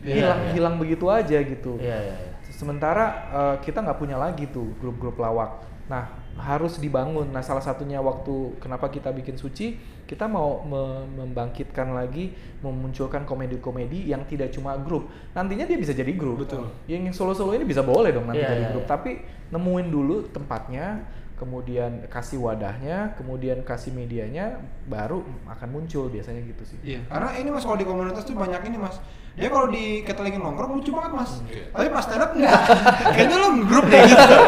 [0.05, 0.51] Iya, Hilang iya.
[0.55, 1.75] hilang begitu aja gitu.
[1.81, 2.15] Iya iya.
[2.15, 2.31] iya.
[2.55, 3.05] Sementara
[3.35, 5.67] eh, kita nggak punya lagi tuh grup-grup lawak.
[5.91, 7.31] Nah harus dibangun.
[7.31, 14.11] Nah salah satunya waktu kenapa kita bikin suci, kita mau me- membangkitkan lagi, memunculkan komedi-komedi
[14.11, 15.07] yang tidak cuma grup.
[15.31, 16.43] Nantinya dia bisa jadi grup.
[16.43, 16.67] Betul.
[16.85, 18.83] Yang solo-solo ini bisa boleh dong nanti Iya, jadi iya, grup.
[18.85, 18.91] iya.
[18.91, 19.11] Tapi
[19.49, 20.85] nemuin dulu tempatnya,
[21.35, 24.55] kemudian kasih wadahnya, kemudian kasih medianya,
[24.87, 26.77] baru akan muncul biasanya gitu sih.
[26.81, 28.95] Iya, karena ini mas kalau di komunitas tuh banyak ini mas.
[29.35, 31.31] Dia kalau di kita lagi nongkrong lucu banget mas.
[31.43, 32.55] Tapi pas stand up enggak.
[33.19, 34.35] Kayaknya lo grup deh gitu.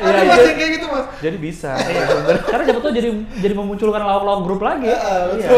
[0.00, 0.48] Ada Iya, mas iya.
[0.48, 1.04] yang kayak gitu mas.
[1.20, 1.70] Jadi bisa.
[2.52, 3.08] Karena siapa tuh jadi
[3.44, 4.88] jadi memunculkan lawak-lawak grup lagi.
[4.88, 5.50] Iya.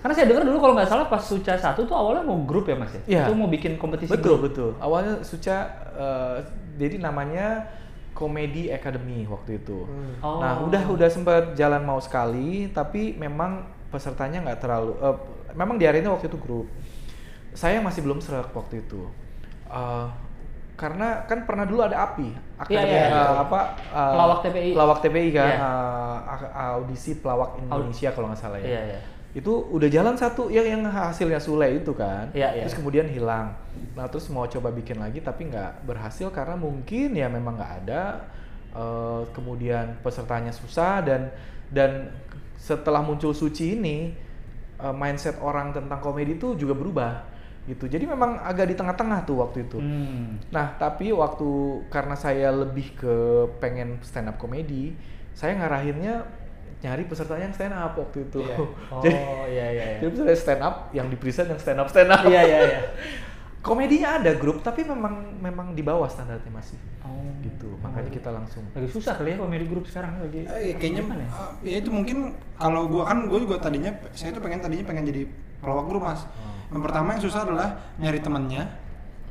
[0.00, 2.76] Karena saya dengar dulu kalau nggak salah pas Suca satu tuh awalnya mau grup ya
[2.80, 3.02] mas ya.
[3.04, 3.22] Iya.
[3.28, 4.48] Itu mau bikin kompetisi betul grup.
[4.48, 4.70] betul.
[4.80, 5.56] Awalnya Suca
[5.92, 6.36] eh,
[6.80, 7.68] jadi namanya
[8.14, 9.84] Comedy Academy waktu itu.
[10.18, 10.38] Oh.
[10.38, 14.94] Nah udah udah sempat jalan mau sekali, tapi memang pesertanya nggak terlalu.
[14.96, 15.16] eh,
[15.52, 16.66] memang di arenanya waktu itu grup.
[17.52, 19.06] Saya masih belum serak waktu itu.
[19.66, 20.06] Eh,
[20.74, 23.22] karena kan pernah dulu ada API, Akademi iya, iya.
[23.22, 24.70] eh, apa eh, Pelawak TPI.
[24.74, 25.58] pelawak TPI kan, Iya.
[25.58, 29.00] eh, ak- audisi pelawak Indonesia kalau nggak salah ya Iya iya.
[29.34, 32.62] Itu udah jalan satu yang yang hasilnya Sule itu kan Iya, iya.
[32.64, 33.50] terus kemudian hilang
[33.98, 38.02] nah terus mau coba bikin lagi tapi nggak berhasil karena mungkin ya memang nggak ada
[38.74, 41.30] Eh, kemudian pesertanya susah dan
[41.70, 42.10] dan
[42.58, 44.10] setelah muncul suci ini
[44.82, 47.22] eh, mindset orang tentang komedi itu juga berubah
[47.70, 50.42] gitu jadi memang agak di tengah-tengah tuh waktu itu Hmm.
[50.50, 51.46] Nah, tapi waktu
[51.86, 53.14] karena saya lebih ke
[53.62, 54.98] pengen stand up komedi,
[55.38, 56.26] saya ngarahinnya
[56.84, 58.38] nyari pesertanya yang stand up waktu itu.
[58.44, 58.56] Iya.
[58.92, 59.16] Oh jadi,
[59.48, 59.84] iya iya.
[59.96, 59.98] iya.
[60.04, 62.22] jadi misalnya stand up yang di present yang stand up stand up.
[62.28, 62.80] Iya iya iya.
[63.64, 67.20] komedinya ada grup tapi memang memang di bawah standarnya masih Oh.
[67.44, 70.48] gitu makanya kita langsung Lagi susah kali ya komedi grup sekarang lagi.
[70.48, 71.30] Eh, kayaknya gimana ya?
[71.36, 75.04] uh, ya itu mungkin kalau gua kan gua juga tadinya saya tuh pengen tadinya pengen
[75.12, 75.28] jadi
[75.60, 76.24] pelawak grup mas.
[76.24, 76.48] Oh.
[76.72, 77.68] Yang pertama yang susah adalah
[78.00, 78.62] nyari temennya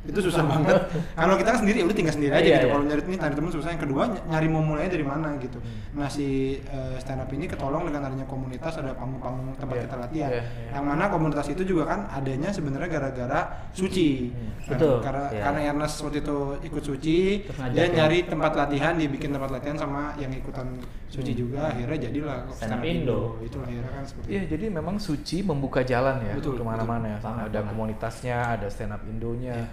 [0.04, 0.76] itu susah banget.
[1.16, 2.66] Kalau kita kan sendiri ya udah tinggal sendiri aja Iya, gitu.
[2.66, 2.72] iya.
[2.72, 3.70] Kalau nyari ini nyari temen susah.
[3.72, 5.58] Yang kedua ny- nyari mau mulainya dari mana gitu.
[5.58, 5.96] Hmm.
[5.96, 6.28] Nah si
[6.66, 9.84] uh, stand up ini ketolong dengan adanya komunitas ada panggung-panggung tempat Iya.
[9.84, 10.30] kita latihan.
[10.30, 10.70] Iya, iya.
[10.74, 13.40] Yang mana komunitas itu juga kan adanya sebenarnya gara-gara
[13.72, 14.10] suci.
[14.30, 14.52] Hmm.
[14.60, 14.96] Nah, Betul.
[15.00, 15.42] Karena Iya.
[15.42, 17.18] karena Ernest waktu itu ikut suci,
[17.72, 17.86] dia ya.
[17.90, 20.68] nyari tempat latihan, dibikin tempat latihan sama yang ikutan
[21.08, 21.40] suci Hmm.
[21.40, 21.62] juga.
[21.70, 23.22] Akhirnya jadilah Stand up Indo.
[23.40, 24.50] Itulah akhirnya kan seperti Iya, itu.
[24.52, 27.18] jadi memang suci membuka jalan ya Betul, ke mana-mana ya.
[27.24, 29.68] ada komunitasnya, ada stand up Indonya, Iya.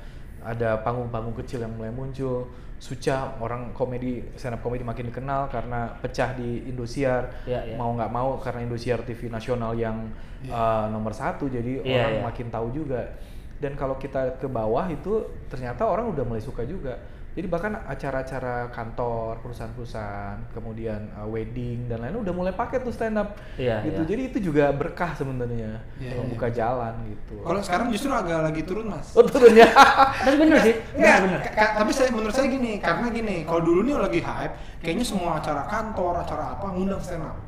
[0.44, 2.48] Ada panggung-panggung kecil yang mulai muncul.
[2.80, 7.44] Suca orang komedi stand up komedi makin dikenal karena pecah di Indosiar.
[7.44, 7.76] Iya, iya.
[7.76, 10.08] Mau nggak mau karena Indosiar TV nasional yang
[10.40, 10.56] Iya.
[10.56, 12.22] uh, nomor satu, jadi Iya, orang iya.
[12.24, 13.20] makin tahu juga.
[13.60, 16.96] Dan kalau kita ke bawah itu ternyata orang udah mulai suka juga.
[17.30, 23.14] Jadi bahkan acara-acara kantor, perusahaan-perusahaan, kemudian uh, wedding dan lain-lain udah mulai pakai tuh stand
[23.16, 24.02] up Iya, gitu.
[24.02, 24.08] iya.
[24.10, 26.56] Jadi itu juga berkah sebenarnya Iya, membuka iya.
[26.58, 27.38] jalan gitu.
[27.40, 29.14] Kalau sekarang justru agak lagi turun mas.
[29.14, 29.70] oh turun ya.
[30.26, 33.94] Tapi bener sih, ka- ka- tapi saya menurut saya gini, karena gini, kalau dulu nih
[33.94, 37.38] lagi hype, kayaknya semua acara kantor, acara apa ngundang stand up.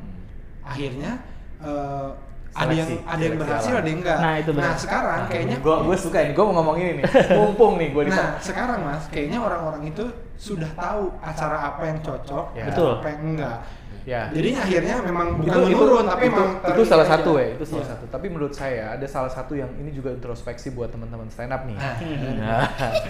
[0.63, 1.19] Akhirnya
[1.59, 2.09] eh,
[2.53, 4.19] ada yang Seleksi, ada yang berhasil, ada yang enggak.
[4.21, 4.65] Nah, itu benar.
[4.69, 6.33] Nah, sekarang kayaknya gue gue suka ini.
[6.33, 7.05] Gue mau ngomong ini nih.
[7.33, 10.05] Mumpung nih gue di Nah, sekarang Mas, kayaknya orang-orang itu
[10.37, 12.65] sudah tahu acara apa yang cocok, Ya.
[12.69, 12.93] Betul.
[12.99, 13.59] apa yang enggak.
[14.03, 14.23] Ya.
[14.29, 17.13] Jadi akhirnya memang bukan itu, itu, menurun, tapi itu, memang itu salah aja.
[17.15, 17.91] satu ya, itu salah Iya.
[17.95, 18.05] satu.
[18.11, 21.79] Tapi menurut saya ada salah satu yang ini juga introspeksi buat teman-teman stand up nih.
[21.79, 21.95] Nah,
[22.35, 22.67] Nah,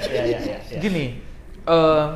[0.06, 0.58] Iya iya iya.
[0.60, 0.78] iya.
[0.78, 1.04] gini,
[1.64, 2.06] eh,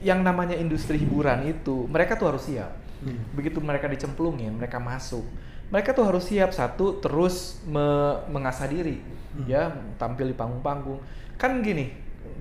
[0.00, 2.72] yang namanya industri hiburan itu mereka tuh harus siap.
[2.98, 3.20] Hmm.
[3.30, 5.22] Begitu mereka dicemplungin, mereka masuk.
[5.68, 9.04] Mereka tuh harus siap satu terus me- mengasah diri,
[9.36, 9.44] Hmm.
[9.44, 9.68] ya
[10.00, 10.96] tampil di panggung-panggung.
[11.36, 11.92] Kan gini,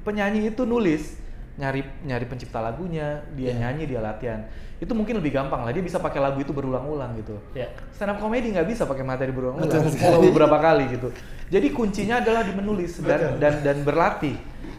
[0.01, 1.19] penyanyi itu nulis,
[1.59, 3.67] nyari nyari pencipta lagunya, dia Iya.
[3.67, 4.47] nyanyi, dia latihan.
[4.77, 7.35] Itu mungkin lebih gampang lah, dia bisa pakai lagu itu berulang-ulang gitu.
[7.51, 7.67] Iya.
[7.91, 11.09] Stand up comedy nggak bisa pakai materi berulang-ulang, kalau beberapa kali gitu.
[11.51, 13.33] Jadi kuncinya adalah di menulis dan Betul.
[13.43, 14.35] dan dan berlatih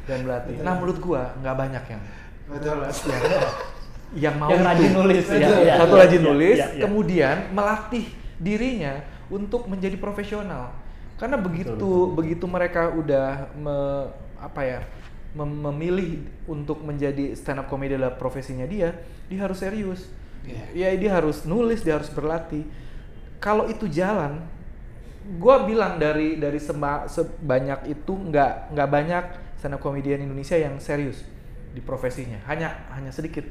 [0.08, 0.54] dan berlatih.
[0.56, 0.64] Betul.
[0.64, 2.02] Nah menurut gua nggak banyak yang
[2.48, 2.98] Betul, Mas.
[4.16, 4.68] yang mau Yang itu.
[4.72, 6.82] rajin nulis, ya, iya, satu iya, rajin iya, nulis, iya, iya.
[6.88, 8.06] kemudian melatih
[8.38, 10.72] dirinya untuk menjadi profesional.
[11.18, 12.14] Karena begitu betul.
[12.14, 14.80] begitu mereka udah me- apa ya
[15.34, 18.94] mem- memilih untuk menjadi stand up comedy adalah profesinya dia,
[19.26, 20.06] dia harus serius.
[20.46, 20.64] Iya.
[20.72, 22.62] Ya dia harus nulis, dia harus berlatih.
[23.42, 24.46] Kalau itu jalan,
[25.42, 29.24] gua bilang dari dari sema- sebanyak itu nggak nggak banyak
[29.58, 31.26] stand up comedian Indonesia yang serius
[31.74, 32.38] di profesinya.
[32.46, 33.44] Hanya hanya sedikit.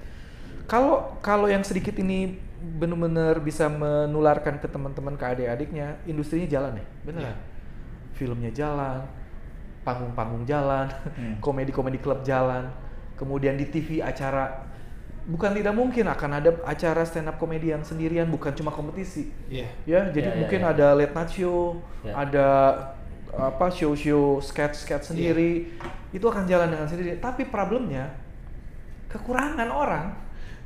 [0.72, 6.86] Kalau kalau yang sedikit ini benar-benar bisa menularkan ke teman-teman ke adik-adiknya, industrinya jalan ya,
[7.04, 7.22] bener.
[7.24, 7.34] Iya.
[8.14, 9.06] Filmnya jalan,
[9.82, 11.38] panggung-panggung jalan, Hmm.
[11.46, 12.68] komedi-komedi klub jalan,
[13.16, 14.66] kemudian di TV acara
[15.28, 19.68] bukan tidak mungkin akan ada acara stand up komedi yang sendirian bukan cuma kompetisi Iya.
[19.84, 20.72] ya jadi Ya, ya, mungkin ya.
[20.72, 22.16] ada late night show Ya.
[22.16, 22.48] ada
[23.36, 25.76] apa show-show sketch-sketch sendiri
[26.16, 28.16] itu akan jalan dengan sendiri tapi problemnya
[29.12, 30.06] kekurangan orang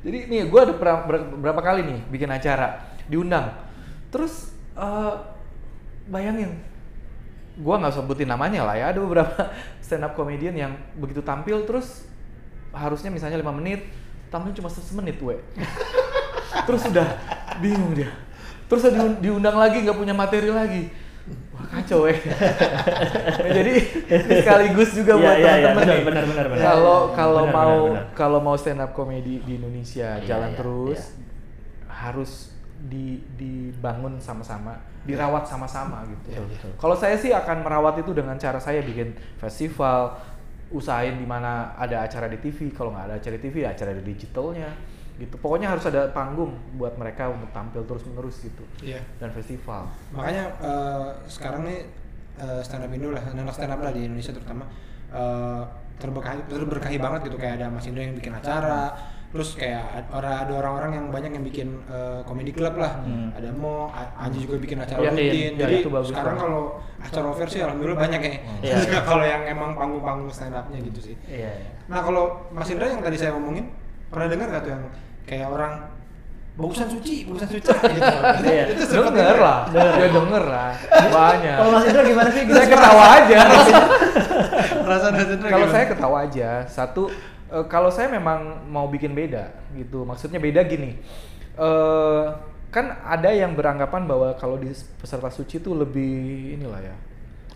[0.02, 3.54] jadi nih gue ada ber- ber- berapa kali nih bikin acara diundang.
[4.10, 5.14] Terus eh,
[6.10, 6.58] bayangin
[7.52, 9.52] gue nggak sebutin namanya lah ya ada beberapa
[9.84, 12.08] stand up comedian yang begitu tampil terus
[12.72, 13.84] harusnya misalnya lima menit
[14.32, 15.36] tampil cuma semenit we.
[16.68, 17.08] Terus udah
[17.60, 18.08] bingung dia.
[18.68, 20.88] Terus diun- diundang lagi nggak punya materi lagi
[21.72, 22.16] kacau ya
[23.48, 23.72] jadi
[24.12, 26.04] ini sekaligus juga Iya, buat iya, iya, teman-teman nih.
[26.04, 26.64] benar, benar, benar.
[26.68, 27.76] kalau kalau mau
[28.12, 31.88] kalau mau stand up comedy di Indonesia Iya, jalan iya, terus iya.
[31.88, 32.32] harus
[32.82, 34.74] di dibangun sama-sama
[35.06, 36.70] dirawat sama-sama gitu betul.
[36.76, 40.18] kalau saya sih akan merawat itu dengan cara saya bikin festival
[40.72, 43.92] usahain di mana ada acara di TV kalau nggak ada acara di TV ya acara
[43.96, 44.70] di digitalnya
[45.14, 49.00] gitu pokoknya harus ada panggung buat mereka untuk tampil terus menerus gitu Iya.
[49.16, 51.80] dan festival Makanya eh, sekarang nih
[52.34, 54.64] eh, stand up Indo lah, anak stand up lah di Indonesia terutama
[55.08, 58.90] eh, terberkahi terberkahi banget gitu kayak ada Mas Indro yang bikin acara,
[59.30, 63.30] terus kayak orang ada orang-orang yang banyak yang bikin eh, comedy club lah, Hmm.
[63.30, 65.30] ada Mo, Anji juga bikin acara Iya, rutin.
[65.54, 66.62] iya, Jadi itu bagus sekarang kalau
[66.98, 68.32] acara over sih alhamdulillah banyak ya.
[68.64, 68.76] Iya.
[69.12, 71.16] kalau yang emang panggung-panggung stand upnya gitu sih.
[71.30, 71.52] Iya.
[71.54, 71.70] iya.
[71.86, 73.70] Nah kalau Mas Indra yang tadi saya omongin
[74.12, 74.84] pernah dengar gak tuh yang
[75.24, 75.72] kayak orang
[76.52, 77.72] bagusan suci, bagusan suci.
[77.72, 78.16] Gitu.
[78.52, 78.64] Iya.
[78.76, 80.70] Itu denger lah ya denger lah.
[81.08, 81.56] Banyak.
[81.56, 82.42] Kalau Mas Indra gimana sih?
[82.44, 83.38] saya ketawa aja.
[84.84, 86.50] Perasaan Mas Indra kalau saya ketawa aja.
[86.68, 87.02] Satu
[87.48, 90.04] eh, kalau saya memang mau bikin beda gitu.
[90.04, 91.00] Maksudnya beda gini.
[91.56, 92.24] Eh
[92.72, 96.96] kan ada yang beranggapan bahwa kalau di peserta suci itu lebih inilah ya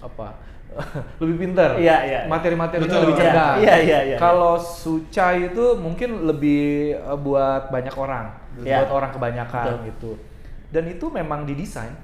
[0.04, 0.36] apa
[1.22, 1.76] lebih pintar.
[1.76, 2.20] Iya, iya.
[2.26, 3.02] Materi-materinya Betul.
[3.06, 3.56] lebih Iya, cerdas.
[3.58, 4.16] iya, iya, iya.
[4.16, 6.62] Kalau Suca itu mungkin lebih
[6.94, 8.26] eh, buat banyak orang,
[8.60, 8.84] Iya.
[8.84, 9.86] buat orang kebanyakan Betul.
[9.88, 10.10] gitu.
[10.68, 11.94] Dan itu memang didesain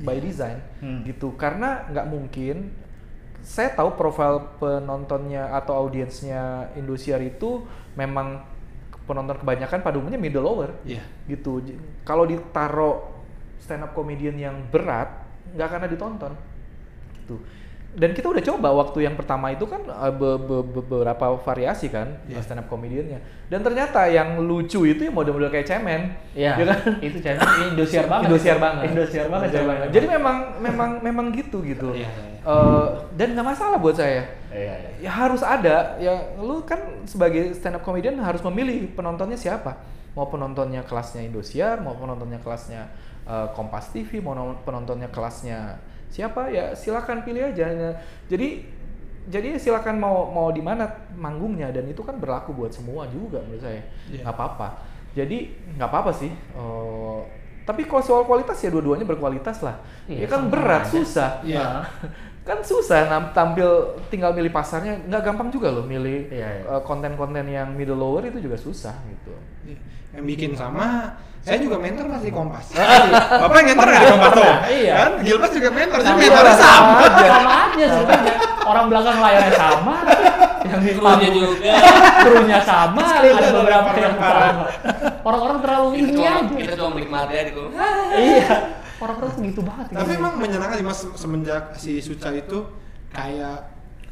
[0.00, 1.04] by design Hmm.
[1.04, 1.36] gitu.
[1.36, 2.72] Karena nggak mungkin
[3.42, 8.38] saya tahu profil penontonnya atau audiensnya Indosiar itu memang
[9.02, 11.02] penonton kebanyakan pada umumnya middle lower Iya.
[11.26, 11.58] gitu.
[12.02, 13.10] Kalau ditaro
[13.58, 15.10] stand up comedian yang berat
[15.54, 16.32] nggak akan ada ditonton
[17.18, 17.36] gitu.
[17.92, 21.92] Dan kita udah coba waktu yang pertama itu kan eh, be- be- be- beberapa variasi
[21.92, 22.40] kan Iya.
[22.40, 23.20] stand up comediannya.
[23.52, 26.16] Dan ternyata yang lucu itu yang model-model kayak cemen.
[26.32, 26.56] Iya.
[26.56, 26.78] Ya kan?
[27.04, 28.26] Itu ini Indosiar banget.
[28.32, 28.82] Indosiar banget.
[28.88, 29.48] Indosiar banget.
[29.52, 29.92] Indosiar channelnya.
[29.92, 31.92] Jadi memang memang memang gitu gitu.
[31.92, 32.40] Iya, iya, iya.
[32.42, 34.24] Eh, dan nggak masalah buat saya.
[34.48, 34.90] Iya, iya.
[35.04, 36.00] Ya harus ada.
[36.00, 39.76] Ya lu kan sebagai stand up comedian harus memilih penontonnya siapa.
[40.16, 42.88] Mau penontonnya kelasnya Indosiar, mau penontonnya kelasnya
[43.28, 45.76] eh, Kompas TV, mau non- penontonnya kelasnya
[46.12, 47.72] siapa ya silakan pilih aja.
[47.72, 47.96] Nah,
[48.28, 48.68] Jadi
[49.22, 53.64] jadi silakan mau mau di mana manggungnya dan itu kan berlaku buat semua juga menurut
[53.64, 53.80] saya.
[54.12, 54.68] Nggak apa-apa.
[55.16, 55.38] Jadi
[55.80, 56.28] nggak apa-apa sih.
[56.32, 57.20] Eh,
[57.62, 59.78] tapi kalau soal kualitas ya dua-duanya berkualitas lah.
[60.10, 60.90] Iya, ya kan berat, aja.
[60.90, 61.86] susah Iya.
[62.42, 63.70] kan susah tampil
[64.10, 66.66] tinggal milih pasarnya nggak gampang juga loh milih Iya, iya.
[66.66, 69.30] eh, konten-konten yang middle lower itu juga susah gitu
[69.62, 69.78] Iya.
[70.12, 72.66] Yang bikin sama, saya juga mentor masih di Kompas.
[73.42, 74.44] Bapak yang mentor nggak di Kompas tuh?
[74.78, 74.92] Iya.
[74.94, 76.62] Kan Gilbas juga mentor, jadi Sama mentornya aja.
[76.62, 76.94] sama.
[77.08, 78.34] Sama aja sebenarnya.
[78.62, 79.94] Orang belakang layarnya sama,
[80.70, 81.72] yang di Krunya juga.
[82.22, 84.64] krunya sama, ada beberapa yang sama.
[85.22, 86.46] Orang-orang terlalu ini aja.
[86.46, 87.64] kita cuma menikmati aja gitu.
[88.14, 88.54] Iya.
[89.02, 89.86] Orang-orang tuh gitu banget.
[89.90, 92.62] Tapi emang menyenangkan sih mas semenjak si Suca itu
[93.10, 93.66] kayak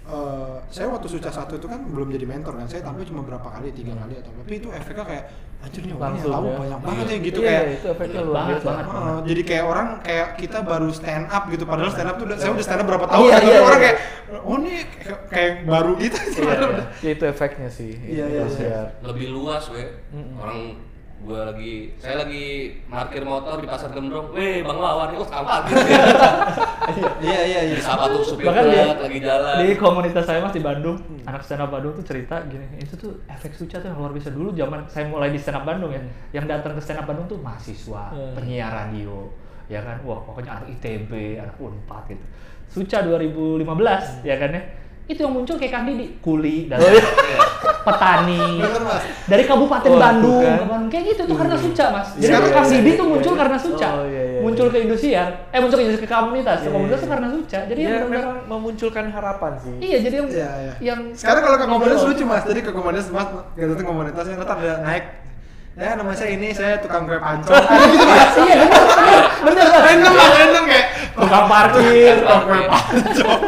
[0.06, 3.44] eh, saya waktu Suca satu itu kan belum jadi mentor kan saya tampil cuma berapa
[3.44, 5.24] kali tiga kali atau tapi itu efeknya kayak
[5.60, 6.56] anjir nih orang yang tahu ya.
[6.56, 9.22] banyak banget ya gitu Iya, kayak itu efeknya luar Banget, banget.
[9.28, 12.50] Jadi kayak orang kayak kita baru stand up gitu padahal stand up tuh udah, saya
[12.56, 13.84] udah stand up berapa tahun Iya, tapi iya, orang iya.
[13.84, 13.96] kayak
[14.40, 16.84] oh ini kayak, kayak baru gitu Iya, iya.
[17.04, 18.86] ya itu efeknya sih Iya, iya, Indosiar.
[19.04, 19.84] Lebih luas, we.
[20.40, 20.58] Orang
[21.20, 22.44] gua lagi saya lagi
[22.86, 24.32] parkir motor di pasar Gembrong.
[24.32, 26.00] Weh, Bang Wawan, parkir dia?
[27.22, 29.54] iya iya iya Disapa tuh supir Bahkan di, truk lagi jalan.
[29.60, 33.20] di komunitas saya mas di Bandung, anak stand up Bandung tuh cerita gini, itu tuh
[33.26, 36.00] efek Suca tuh yang luar biasa dulu zaman saya mulai di stand up Bandung ya,
[36.32, 38.32] yang datang ke stand up Bandung tuh mahasiswa, Hmm.
[38.34, 39.28] penyiar radio,
[39.68, 42.24] ya kan, wah pokoknya anak ITB, anak Unpad gitu.
[42.66, 44.62] Suca 2015 ya kan ya,
[45.10, 46.78] itu yang muncul kayak Kang Didi, kuli dan
[47.82, 49.02] petani Bener, Mas.
[49.26, 50.82] dari Kabupaten Oh, Bandung, kan.
[50.86, 52.08] kayak gitu tuh karena Suca mas.
[52.14, 53.40] Jadi Sekarang- Kang Didi tuh iya, muncul iya.
[53.42, 54.72] karena Suca, Oh, iya, iya, muncul iya.
[54.72, 57.60] ke Indosiar, eh muncul ke, ke komunitas, ke Iya, komunitas iya, tuh karena Suca.
[57.66, 60.72] Jadi ya yang memang memunculkan harapan sih Iya, jadi yang Iya, iya.
[60.80, 63.26] yang Sekarang kalau ke komunitas lucu mas, jadi ke komunitas mas,
[63.58, 65.04] kita tuh komunitasnya ntar ada naik.
[65.74, 67.50] Ya nama saya ini, saya tukang kue pancong.
[67.50, 68.30] Ada gitu mas.
[68.36, 68.82] Iya, benar,
[69.40, 69.80] benar, benar.
[69.80, 73.42] Random mas, random kayak Tukang parkir, tukang kue pancong.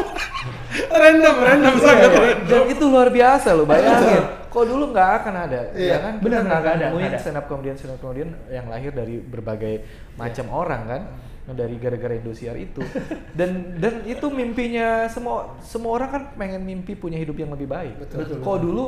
[0.92, 2.20] Random, random Iya, sangat iya.
[2.20, 2.48] random.
[2.48, 4.22] dan itu luar biasa loh bayangin.
[4.46, 6.14] Kok dulu nggak akan ada Iya, ya kan?
[6.20, 7.16] Benar, nggak ada, ada.
[7.16, 9.74] stand up comedian stand up comedian yang lahir dari berbagai
[10.14, 11.02] macam orang kan?
[11.42, 12.78] Dari gara-gara Indosiar itu.
[13.38, 17.98] Dan dan itu mimpinya semua semua orang kan pengen mimpi punya hidup yang lebih baik.
[17.98, 18.84] Betul, betul, kalau dulu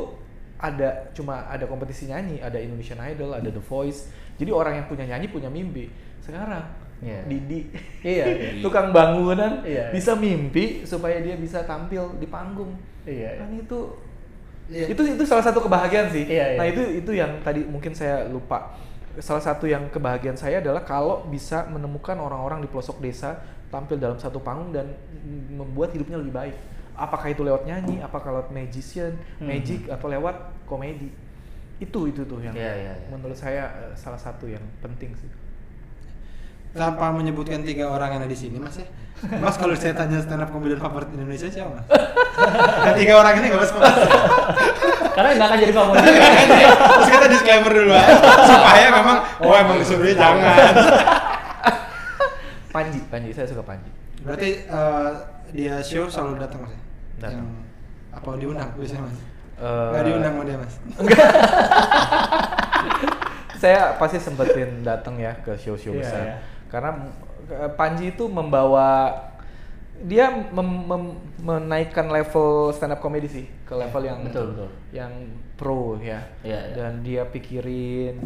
[0.55, 4.07] ada cuma ada kompetisi nyanyi ada Indonesian Idol ada The Voice.
[4.37, 5.91] Jadi orang yang punya nyanyi punya mimpi.
[6.23, 6.63] Sekarang
[7.03, 7.21] Iya.
[7.27, 7.61] Didi
[8.01, 8.51] Iya, iya.
[8.65, 9.91] tukang bangunan Iya.
[9.91, 13.43] bisa mimpi supaya dia bisa tampil di panggung Iya.
[13.43, 13.79] kan itu
[14.65, 14.87] Iya.
[14.89, 16.59] itu itu salah satu kebahagiaan sih Iya, iya.
[16.59, 18.73] nah itu itu yang tadi mungkin saya lupa
[19.21, 24.19] salah satu yang kebahagiaan saya adalah kalau bisa menemukan orang-orang di pelosok desa tampil dalam
[24.19, 24.91] satu panggung dan
[25.51, 26.57] membuat hidupnya lebih baik
[26.95, 29.51] apakah itu lewat nyanyi apakah lewat magician Hmm.
[29.51, 31.11] magic atau lewat komedi
[31.77, 33.09] itu itu tuh yang Iya, iya, iya.
[33.11, 35.27] menurut saya eh, salah satu yang penting sih
[36.75, 38.85] tanpa menyebutkan tiga orang yang ada di sini mas ya?
[39.39, 41.85] Mas kalau saya tanya stand up comedian favorit Indonesia siapa mas?
[42.85, 43.85] Yang tiga orang ini nggak mas mas
[45.15, 46.05] Karena nggak akan jadi komunitas.
[46.75, 48.03] terus kita disclaimer dulu ya
[48.45, 50.73] supaya memang oh emang disuruhnya jangan.
[52.69, 53.89] Panji Panji saya suka Panji.
[54.21, 55.09] Berarti eh,
[55.55, 56.79] dia show selalu datang mas ya?
[57.21, 57.33] Datang.
[57.39, 57.49] yang
[58.11, 59.15] apa diundang biasanya mas?
[59.55, 60.75] Eh, nggak diundang sama dia mas?
[63.55, 66.21] Saya pasti sempetin datang ya ke show-show Iya, besar.
[66.21, 66.37] iya.
[66.75, 66.91] Karena
[67.47, 69.15] eh, Panji itu membawa
[70.03, 74.71] dia mem- mem- menaikkan level stand up comedy sih ke level yang Betul, betul.
[74.91, 75.13] yang
[75.55, 76.75] pro ya Iya, iya.
[76.75, 78.19] dan dia pikirin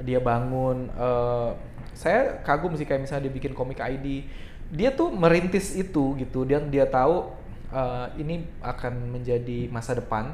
[0.00, 1.50] dia bangun eh,
[1.92, 4.22] saya kagum sih kayak misalnya dia bikin komik ID
[4.70, 7.34] dia tuh merintis itu gitu dan dia tahu
[7.68, 10.30] eh, ini akan menjadi masa depan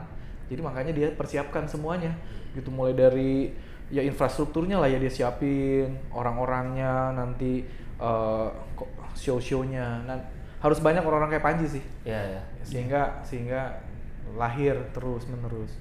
[0.46, 2.12] jadi makanya dia persiapkan semuanya
[2.52, 3.56] gitu mulai dari
[3.92, 7.62] ya infrastrukturnya lah ya dia siapin orang-orangnya nanti
[8.00, 10.16] eh, ko- show-shownya Nah,
[10.64, 12.42] harus banyak orang-orang kayak Panji sih Iya, iya.
[12.64, 13.60] sehingga sehingga
[14.38, 15.76] lahir terus menerus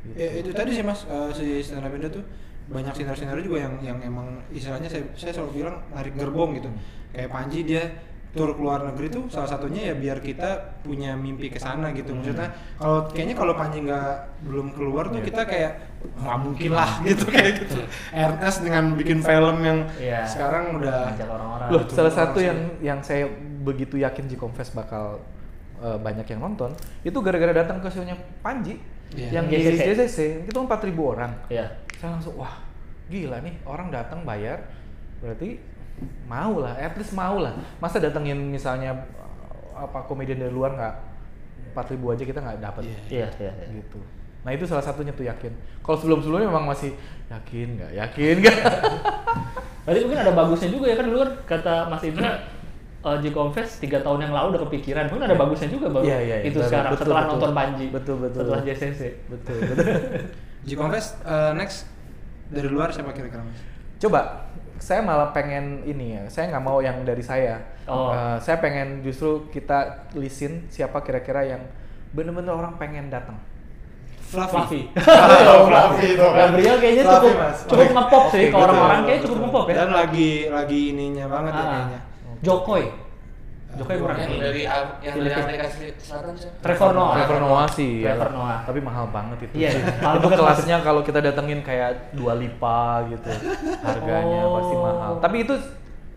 [0.00, 0.16] gitu.
[0.16, 2.24] Ya, itu tadi sih mas, eh, si stand up tuh
[2.70, 6.70] banyak sinar-sinar juga yang yang emang istilahnya saya saya selalu bilang narik gerbong gitu.
[7.12, 7.82] Kayak Panji dia
[8.30, 12.14] tur ke luar negeri tuh salah satunya ya biar kita punya mimpi ke sana gitu.
[12.14, 14.10] Maksudnya kalau kayaknya kalau Panji nggak
[14.46, 15.26] belum keluar tuh Iya.
[15.34, 15.72] kita kayak
[16.14, 17.82] nggak mungkin lah gitu kayak gitu.
[18.14, 20.22] RS dengan bikin film yang Iya.
[20.30, 21.68] sekarang udah orang-orang.
[21.74, 22.46] Loh, betul salah satu sih.
[22.46, 23.26] yang yang saya
[23.60, 25.18] begitu yakin G Confess bakal
[25.82, 26.70] uh, banyak yang nonton
[27.02, 28.78] itu gara-gara datang ke show-nya Panji
[29.10, 29.42] Iya.
[29.42, 29.82] yang di JCC.
[29.90, 31.34] JCC itu 4000 orang.
[31.50, 31.66] Iya.
[31.98, 32.62] Saya langsung wah,
[33.10, 34.62] gila nih orang datang bayar
[35.18, 35.58] berarti
[36.24, 37.52] mau lah, at least mau lah.
[37.82, 38.94] Masa datengin misalnya
[39.74, 40.94] uh, apa komedian dari luar nggak
[41.74, 42.82] 4000 aja kita nggak dapat.
[42.86, 42.98] Iya.
[43.10, 43.68] Iya, iya, iya.
[43.80, 44.00] Gitu.
[44.40, 45.52] Nah itu salah satunya tuh yakin.
[45.84, 46.96] Kalau sebelum-sebelumnya memang masih
[47.28, 48.56] yakin nggak, yakin nggak.
[49.84, 52.30] Berarti mungkin ada bagusnya juga ya kan dulu kan kata Mas Indra
[53.04, 55.08] uh, J Confess tiga tahun yang lalu udah kepikiran.
[55.08, 57.32] Mungkin ada bagusnya juga baru Iya, iya, itu betul, sekarang betul, setelah betul.
[57.36, 57.86] nonton Panji.
[57.92, 58.40] Betul, betul.
[58.44, 59.00] Setelah JCC.
[59.28, 59.86] betul, betul.
[60.60, 61.88] G Confess eh, next
[62.50, 63.60] dari luar siapa kira-kira mas?
[64.00, 64.48] Coba,
[64.80, 66.22] saya malah pengen ini ya.
[66.26, 67.60] Saya nggak mau yang dari saya.
[67.84, 68.10] Oh.
[68.10, 69.78] Eh, saya pengen justru kita
[70.12, 71.62] listin siapa kira-kira yang
[72.10, 73.36] bener-bener orang pengen datang.
[74.20, 74.86] Fluffy.
[74.94, 76.22] Oh, Fluffy itu.
[76.22, 77.58] Gabriel kayaknya Fluffy, cukup Mas.
[77.66, 79.74] cukup ngepop sih ke orang-orang kayaknya cukup ngepop ya.
[79.74, 81.66] Dan lagi lagi ininya banget ya Ah.
[81.68, 82.00] kayaknya.
[82.40, 82.84] Jokoy.
[83.70, 84.18] Jokoy kurang.
[84.18, 84.62] Yang dari
[85.00, 85.30] yang dari.
[85.32, 86.34] Amerika Selatan?
[86.58, 87.14] Trevor Noah.
[87.16, 87.92] Trevor Noah sih.
[88.02, 88.12] ya.
[88.12, 88.58] Trevor Noah.
[88.66, 89.54] Tapi mahal banget itu.
[89.56, 89.82] Iya, sih.
[90.00, 93.30] mahal itu banget, kelasnya kalau kita datengin kayak dua lipa gitu.
[93.80, 94.52] Harganya Oh.
[94.56, 95.12] pasti mahal.
[95.18, 95.54] Tapi itu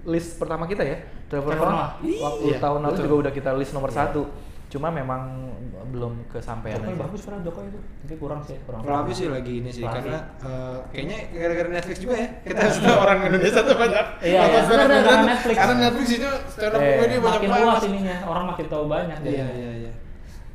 [0.04, 0.98] list pertama kita ya.
[1.28, 1.90] Trevor, Trevor Noah.
[1.96, 2.22] Noah.
[2.24, 3.04] Waktu Iya, tahun lalu betul.
[3.04, 4.22] juga udah kita list nomor satu.
[4.74, 5.54] Cuma memang
[5.86, 7.02] belum kesampaian Jokoy aja.
[7.04, 7.80] bagus padahal Jokoy itu.
[8.02, 8.82] Tapi kurang sih, kurang.
[8.82, 9.98] Fluffy sih lagi ini sih Fluffy.
[10.02, 14.60] karena eh, kayaknya gara-gara Netflix juga ya kita sudah orang Indonesia tuh banyak Iya, iya.
[14.66, 15.18] karena tuh.
[15.24, 15.56] Netflix.
[15.56, 19.18] karena Netflix itu stand up Eh, comedy banyak Makin luas ininya, orang makin tahu banyak.
[19.22, 19.92] iya iya iya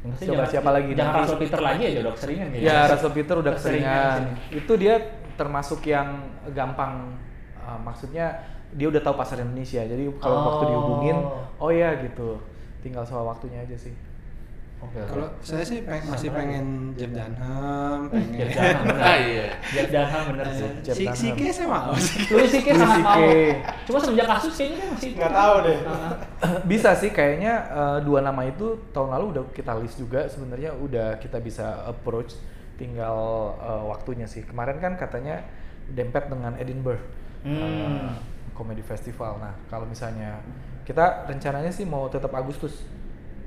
[0.00, 1.20] pasti Coba jangan- siapa lagi Jangan nanti?
[1.20, 2.48] Russell Peter lagi aja udah keseringan.
[2.56, 4.22] Ya, Russell Peter udah Keseringan keseringan.
[4.56, 4.94] Itu dia
[5.34, 6.08] termasuk yang
[6.50, 6.92] gampang.
[7.60, 8.26] uh, maksudnya
[8.70, 9.82] dia udah tahu pasar Indonesia.
[9.82, 10.44] Jadi kalau Oh.
[10.48, 11.16] waktu dihubungin,
[11.58, 12.40] oh ya gitu.
[12.78, 13.92] Tinggal soal waktunya aja sih.
[14.78, 15.10] Oke, oke.
[15.10, 19.02] kalau saya sih peng- masih pengen Jeff Dunham Jeff pengen Dunham bener.
[19.02, 19.46] Ah, iya.
[19.68, 20.70] Jeff Dunham bener sih.
[20.80, 21.36] Jeff si si Dunham.
[21.36, 22.06] K saya mau Louis
[22.48, 22.66] C.K.
[22.68, 23.20] Louis sangat mau.
[23.84, 26.12] Cuma semenjak kasus kayaknya dia masih nggak tahu deh Ah.
[26.70, 31.18] bisa sih kayaknya uh, dua nama itu tahun lalu udah kita list juga sebenarnya udah
[31.18, 32.38] kita bisa approach
[32.74, 33.16] tinggal
[33.58, 34.42] uh, waktunya sih.
[34.42, 35.42] Kemarin kan katanya
[35.86, 37.02] dempet dengan Edinburgh
[37.38, 37.54] Hmm.
[37.54, 38.10] uh,
[38.52, 39.38] Comedy Festival.
[39.38, 40.38] Nah, kalau misalnya
[40.82, 42.82] kita rencananya sih mau tetap Agustus.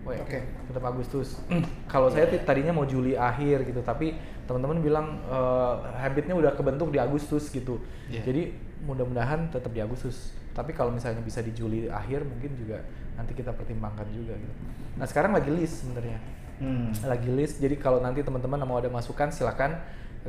[0.01, 0.39] Oke.
[0.65, 1.37] tetap Agustus.
[1.85, 6.89] kalau saya ti- tadinya mau Juli akhir gitu, tapi teman-teman bilang uh, habitnya udah kebentuk
[6.89, 7.79] di Agustus gitu.
[8.09, 8.25] Iya.
[8.25, 8.41] Jadi
[8.81, 10.33] mudah-mudahan tetap di Agustus.
[10.51, 12.81] Tapi kalau misalnya bisa di Juli akhir mungkin juga
[13.15, 14.53] nanti kita pertimbangkan juga gitu.
[14.97, 16.19] Nah sekarang lagi list sebenarnya,
[16.59, 16.91] Hmm.
[17.05, 17.61] lagi list.
[17.61, 19.79] Jadi kalau nanti teman-teman mau ada masukan silakan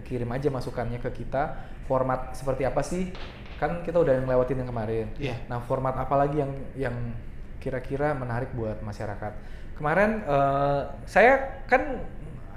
[0.04, 1.56] kirim aja masukannya ke kita.
[1.84, 3.10] Format seperti apa sih?
[3.58, 5.06] Kan kita udah ngelewatin yang kemarin.
[5.18, 5.36] Iya.
[5.50, 6.96] Nah format apa lagi yang yang
[7.58, 9.32] kira-kira menarik buat masyarakat?
[9.76, 12.02] Kemarin eh, saya kan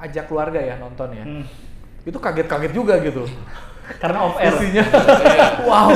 [0.01, 1.25] ajak keluarga ya nonton ya.
[1.25, 1.43] Hmm.
[2.05, 3.25] Itu kaget-kaget juga gitu.
[4.01, 4.53] Karena off air.
[4.53, 4.85] Isinya,
[5.69, 5.89] wow,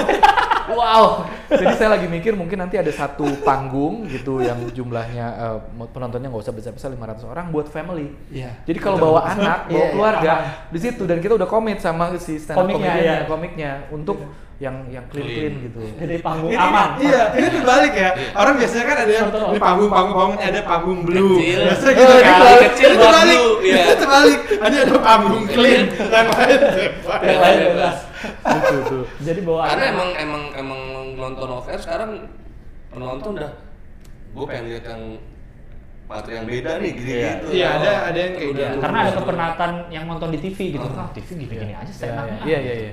[0.72, 1.04] wow.
[1.50, 5.58] Jadi saya lagi mikir mungkin nanti ada satu panggung gitu yang jumlahnya eh,
[5.90, 8.14] penontonnya nggak usah besar-besar 500 orang buat family.
[8.30, 8.54] Iya.
[8.64, 10.70] Jadi kalau bawa anak, bawa Iya, iya, keluarga aman.
[10.70, 13.18] di situ dan kita udah komit sama si stand up Komiknya, komiknya, iya.
[13.26, 14.18] komiknya untuk
[14.60, 15.80] yang yang clean clean gitu.
[15.96, 16.90] Jadi panggung Ini, aman.
[17.00, 18.10] iya, ini dibalik ya.
[18.36, 19.48] Orang biasanya kan ada yang Betul.
[19.56, 21.40] ini panggung panggung panggung ada panggung blue.
[21.40, 21.60] Kecil.
[21.64, 22.40] Biasanya Oh, gitu kan.
[22.68, 23.40] Kecil Ini kebalik.
[23.40, 23.78] blue, iya.
[23.80, 24.40] Ini terbalik.
[24.52, 26.60] Ini ada panggung clean, yang lain.
[27.24, 27.60] Yang lain
[28.40, 29.04] Gitu tuh.
[29.20, 29.94] Jadi bawa Karena anak.
[29.94, 30.80] emang emang emang
[31.16, 32.28] nonton off air sekarang
[32.90, 33.52] penonton udah
[34.30, 35.02] gue pengen lihat yang
[36.06, 37.30] materi yang beda nih gitu Iya.
[37.30, 37.48] gitu.
[37.52, 38.78] Iya, ada ada yang kayak gitu.
[38.80, 40.88] karena ada kepenatan yang nonton di TV gitu.
[40.92, 42.42] Ah, TV gini-gini aja stand Iya, up-nya.
[42.46, 42.92] iya, iya, iya.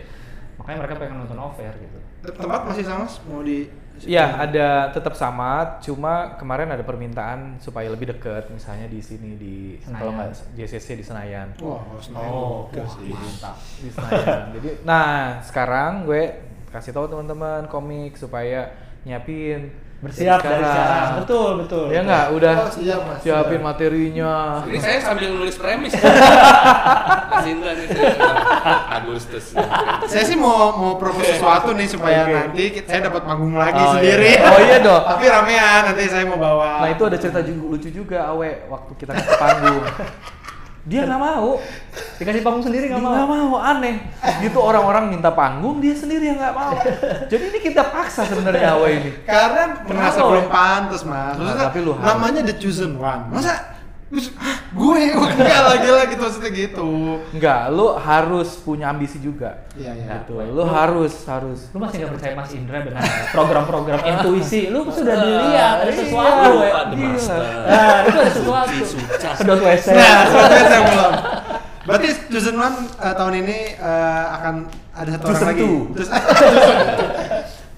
[0.56, 1.98] Makanya mereka pengen nonton off air gitu.
[2.26, 3.68] Tempat masih sama mau di
[4.04, 9.56] Iya, ada tetap sama, cuma kemarin ada permintaan supaya lebih dekat, misalnya di sini di
[9.80, 9.96] Senayan.
[9.96, 11.48] kalau nggak JCC di Senayan.
[11.64, 13.08] Wah, Senayan Oh, oke wah, sih.
[13.08, 13.56] mantap.
[13.80, 14.40] di Senayan.
[14.60, 16.22] Jadi, nah sekarang gue
[16.68, 18.68] kasih tahu teman-teman komik supaya
[19.06, 21.08] nyiapin Bersiap dari sekarang.
[21.18, 21.84] Betul, betul.
[21.88, 23.18] Ya nggak, udah Oh, siap, Mas.
[23.20, 23.64] siapin Siap.
[23.64, 24.32] materinya.
[24.62, 25.92] Ini saya sambil nulis premis.
[27.32, 28.12] Mas Indra nih saya
[28.94, 29.44] Agustus.
[30.04, 32.32] Saya sih mau mau propose sesuatu nih supaya Oke.
[32.34, 34.36] nanti kita- saya dapat manggung lagi Oh, sendiri.
[34.36, 34.44] iya.
[34.52, 35.02] Oh, iya dong.
[35.02, 36.84] Tapi ramean nanti saya mau bawa.
[36.84, 39.80] Nah itu ada cerita juga, lucu juga Awe waktu kita ke panggung.
[40.86, 41.58] Dia nggak mau.
[42.16, 43.12] Dikasih panggung sendiri nggak Dia mau.
[43.12, 43.96] nggak mau aneh
[44.38, 46.76] gitu orang-orang minta panggung dia sendiri yang nggak mau
[47.26, 51.34] jadi ini kita paksa sebenarnya Awe ini Karena merasa belum pantas mas.
[51.34, 53.28] Maksudnya, Nah, tapi lu namanya the chosen one.
[53.28, 53.75] Masa terus, "Hah,
[54.06, 56.86] gue enggak lagi lah gitu maksudnya gitu.
[57.34, 60.22] nggak lu harus punya ambisi juga Iya iya.
[60.22, 63.02] gitu lu harus harus Lu masih nggak percaya Mas Indra dengan
[63.34, 64.70] program-program intuisi?
[64.70, 65.98] Lu sudah dilihat ada iya.
[65.98, 66.50] sesuatu,
[66.94, 67.40] master.
[67.66, 68.76] Nah, itu ada sesuatu.
[69.42, 69.86] Sedot WC.
[69.90, 71.12] Nah, soalnya saya belum.
[71.86, 74.54] Berarti chosen one eh, tahun ini eh, akan
[74.94, 75.66] ada satu orang lagi.
[75.98, 76.08] Terus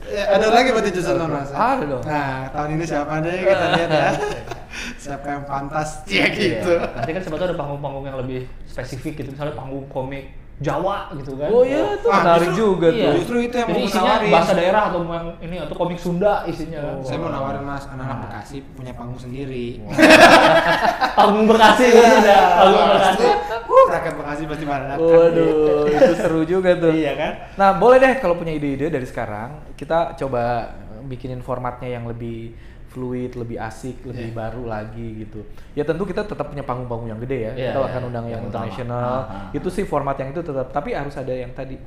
[0.09, 1.53] Ya, ada lagi berarti chosen one mas.
[1.53, 2.03] Ada dong.
[2.05, 4.11] Nah tahun ini siapa deh kita lihat ya.
[4.97, 6.03] Siapa yang pantas?
[6.09, 6.70] Ya gitu.
[6.70, 6.95] Iya.
[6.95, 10.26] Nanti kan sebetulnya ada panggung-panggung yang lebih spesifik gitu, misalnya panggung komik
[10.59, 11.55] Jawa gitu kan.
[11.55, 12.99] oh iya itu Ah, menarik justru- juga Iya.
[12.99, 14.33] tuh Justru itu yang Jadi mau isinya nawarin.
[14.35, 16.97] bahasa daerah atau yang ini atau komik Sunda isinya kan.
[17.07, 19.79] Saya mau nawarin mas, anak-anak Bekasi punya panggung sendiri.
[21.14, 22.41] Panggung Bekasi gitu ya.
[22.59, 23.26] Panggung Bekasi.
[23.68, 24.99] Uh, rakyat Bekasi pasti datang.
[24.99, 25.51] Waduh,
[25.87, 26.91] itu seru juga tuh.
[26.91, 27.33] Iya kan?
[27.55, 30.74] Nah, boleh deh kalau punya ide-ide dari sekarang, kita coba
[31.05, 32.53] bikinin formatnya yang lebih
[32.99, 34.36] fluid, lebih asik, lebih Iya.
[34.36, 35.46] baru lagi gitu.
[35.78, 37.53] Ya tentu kita tetap punya panggung-panggung yang gede ya.
[37.55, 38.99] Iya, kita iya, akan undang yang yang internasional.
[39.22, 41.78] Ah, ah, Itu sih format yang itu tetap, tapi harus ada yang tadi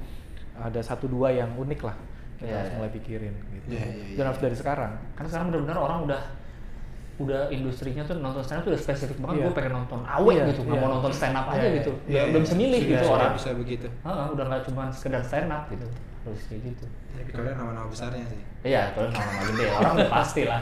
[0.55, 1.95] ada satu dua yang unik lah.
[2.39, 3.67] Kita Iya, harus mulai pikirin gitu.
[3.75, 4.15] Iya, iya, iya.
[4.15, 4.91] Dan harus dari sekarang.
[5.13, 6.21] Kan sekarang benar-benar orang udah
[7.21, 9.43] udah industrinya tuh nonton stand up tuh udah spesifik banget Iya.
[9.45, 10.81] gue pengen nonton awe Iya, gitu nggak iya.
[10.81, 13.13] mau nonton stand up aja Iya, gitu iya, udah, udah bisa milih Sudah, gitu sudah
[13.13, 13.87] orang bisa begitu.
[14.01, 15.85] Heeh, udah nggak cuma sekedar stand up gitu
[16.21, 16.85] harus kayak gitu.
[16.85, 18.41] Tapi kalian nama-nama besarnya sih.
[18.61, 19.65] iya kalau nama gede.
[19.73, 20.61] Orang udah pasti lah.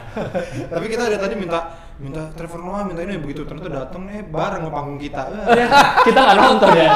[0.72, 1.60] Tapi kita dari tadi minta
[2.00, 5.22] minta Trevor Noah minta ini begitu ternyata datang eh bareng ke panggung kita.
[5.52, 5.68] Eh,
[6.08, 6.90] kita nggak nonton ya.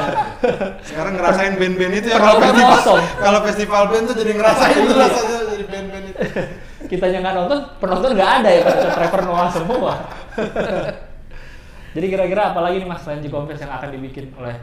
[0.81, 5.37] Sekarang ngerasain band-band itu ya kalau festival kalau festival band tuh jadi ngerasain tuh rasanya
[5.53, 6.21] jadi band-band itu.
[6.85, 8.63] kita yang nggak nonton penonton nggak ada ya
[8.97, 9.93] Trevor Noah semua.
[11.95, 14.59] Jadi kira-kira apalagi nih mas selain G-Conference yang akan dibikin oleh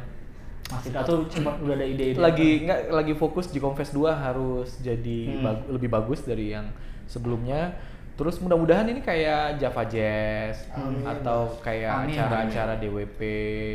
[0.71, 4.79] Mas Ida atau cuma udah ada ide-ide lagi nggak lagi fokus di Confess 2 harus
[4.79, 5.43] jadi Hmm.
[5.43, 6.71] bag- lebih bagus dari yang
[7.05, 7.75] sebelumnya.
[8.11, 11.01] Terus mudah-mudahan ini kayak Java Jazz Amin.
[11.01, 13.21] atau kayak acara-acara DWP.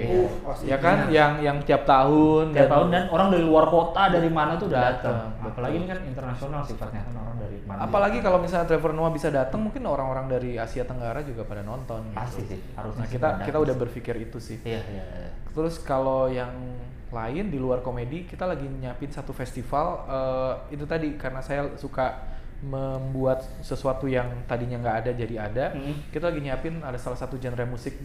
[0.07, 0.71] Uh, pasti.
[0.71, 4.55] ya kan yang yang tiap tahun tiap tahun dan orang dari luar kota dari mana
[4.55, 8.93] tuh Datang, apalagi ini kan internasional sifatnya kan orang dari mana apalagi kalau misalnya Trevor
[8.95, 12.07] Noah bisa datang mungkin orang-orang dari Asia Tenggara juga pada nonton.
[12.07, 12.17] gitu.
[12.17, 14.59] pasti sih harusnya Nah, kita kita udah berpikir itu sih.
[14.63, 15.31] iya iya iya.
[15.51, 16.53] Terus kalau yang
[17.09, 22.36] lain di luar komedi kita lagi nyiapin satu festival eh, itu tadi karena saya suka
[22.65, 25.65] membuat sesuatu yang tadinya nggak ada jadi ada.
[25.77, 25.97] Hmm.
[26.09, 27.97] Kita lagi nyiapin ada salah satu genre musik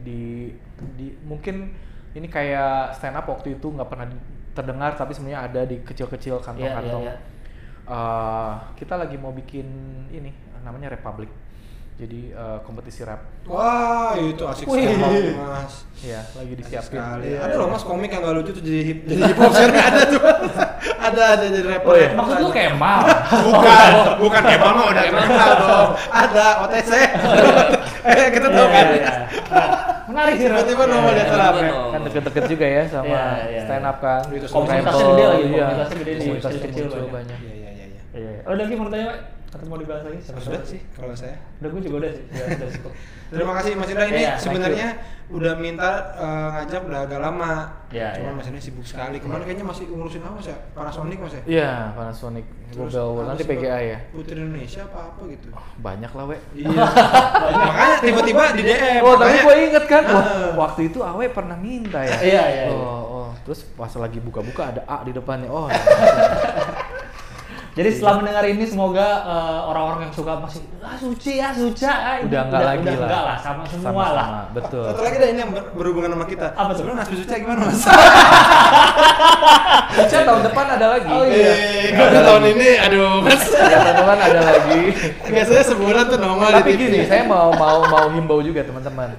[0.00, 0.54] di
[0.96, 1.74] di mungkin
[2.14, 4.06] ini kayak stand up waktu itu nggak pernah
[4.50, 7.04] terdengar tapi sebenarnya ada di kecil-kecil kantong-kantong.
[7.06, 7.28] Iya, iya,
[7.90, 9.66] Eh, kita lagi mau bikin
[10.14, 10.30] ini
[10.62, 11.26] namanya Republic.
[12.00, 13.20] Jadi eh, kompetisi rap.
[13.44, 14.88] Wah, itu asik Wih.
[14.88, 15.84] sekali, Mas.
[16.00, 16.96] Ya, lagi Asik disiapin.
[16.96, 17.24] sekali.
[17.28, 17.38] Iya.
[17.44, 20.02] Ada loh Mas komik yang gak lucu tuh jadi hip jadi hip hop sekarang ada
[20.08, 20.20] tuh.
[20.80, 21.86] ada ada jadi rapper.
[21.86, 22.08] Oh, iya.
[22.16, 23.00] maksud lu Kemal
[23.44, 25.88] Bukan, bukan Kemal mah udah kenal dong.
[26.08, 26.92] Ada OTC.
[28.08, 28.86] eh, kita tahu Iya, kan.
[28.88, 29.12] iya, iya.
[30.08, 30.46] menarik sih.
[30.48, 31.20] Tiba-tiba Iya, nongol iya.
[31.20, 31.58] di apa?
[31.60, 34.00] Tiba-tiba kan deket-deket juga ya sama Iya, iya, stand up iya.
[34.00, 35.64] kan Komunitasnya gede lagi, iya.
[35.68, 37.38] komunitasnya gede di Komunitas kecil-kecil muncul banyak.
[37.38, 38.00] Iya, iya, iya, iya.
[38.10, 38.32] Iya.
[38.48, 39.18] Oh, lagi mau tanya, Pak?
[39.50, 40.18] Atau mau dibahas lagi?
[40.22, 41.34] Siapa Sudah sih kalau saya.
[41.58, 42.24] Udah gue juga udah sih.
[42.30, 42.92] Udah, udah cukup.
[43.30, 44.88] Terima kasih Mas Indra ini thank sebenarnya
[45.30, 47.52] udah minta eh, ngajak udah agak lama.
[47.90, 48.38] Iya, Cuma iya.
[48.38, 49.16] Mas Indra sibuk sekali.
[49.22, 50.54] Kemarin kayaknya masih ngurusin apa sih?
[50.74, 51.42] Panasonic Mas ya?
[51.46, 55.48] iya Panasonic Terus Global World nanti PGA ya Putri Indonesia apa apa gitu.
[55.82, 56.70] banyak lah we Iya.
[57.66, 59.00] Makanya tiba-tiba di DM.
[59.06, 62.74] Oh tapi gue inget kan Wah, waktu itu Awe pernah minta ya Iya, iya, iya.
[62.74, 63.28] oh, oh.
[63.42, 65.66] terus pas lagi buka-buka ada A di depannya oh
[67.80, 72.14] Jadi setelah mendengar ini semoga eh, orang-orang yang suka masih ah suci ya suci ah,
[72.14, 74.26] ini udah enggak lagi udah lah enggak lah sama semua Sama-sama, lah.
[74.52, 76.46] betul Satu lagi ada ini yang ber- berhubungan sama kita.
[76.52, 76.78] Apa tuh?
[76.78, 77.80] Sebenarnya Suca gimana Mas?
[79.90, 81.52] Suca tahun depan ada lagi Oh, iya.
[81.52, 83.42] Eh, Kalau tahun ini aduh Mas.
[83.48, 84.80] ya tahun depan ada lagi
[85.26, 86.80] Biasanya sebulan tuh nongol tapi di TV.
[86.86, 89.16] gini saya mau mau mau himbau juga teman-teman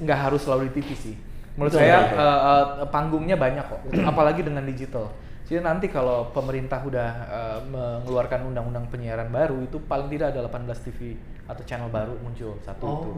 [0.00, 1.14] nggak harus selalu di TV sih
[1.54, 3.80] menurut Betul, saya eh, eh, panggungnya banyak kok
[4.10, 5.12] apalagi dengan digital
[5.50, 10.86] jadi nanti kalau pemerintah udah eh, mengeluarkan undang-undang penyiaran baru itu paling tidak ada 18
[10.86, 12.94] TV atau channel baru muncul satu Oh.
[12.94, 13.10] itu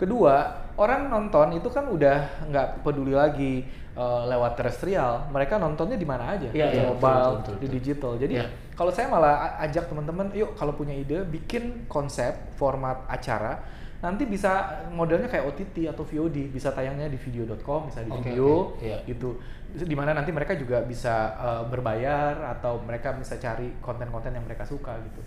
[0.00, 0.34] kedua
[0.74, 6.32] orang nonton itu kan udah nggak peduli lagi eh, lewat terestrial mereka nontonnya di mana
[6.32, 7.76] aja Iya, di iya, mobile betul, betul, di betul.
[7.76, 8.46] digital jadi Iya.
[8.72, 13.60] kalau saya malah ajak teman-teman, yuk kalau punya ide bikin konsep format acara
[13.98, 18.78] nanti bisa modelnya kayak OTT atau VOD bisa tayangnya di video.com bisa di Oke, video
[18.78, 19.02] oke, iya.
[19.02, 19.42] gitu.
[19.74, 24.62] Di mana nanti mereka juga bisa uh, berbayar atau mereka bisa cari konten-konten yang mereka
[24.62, 25.20] suka gitu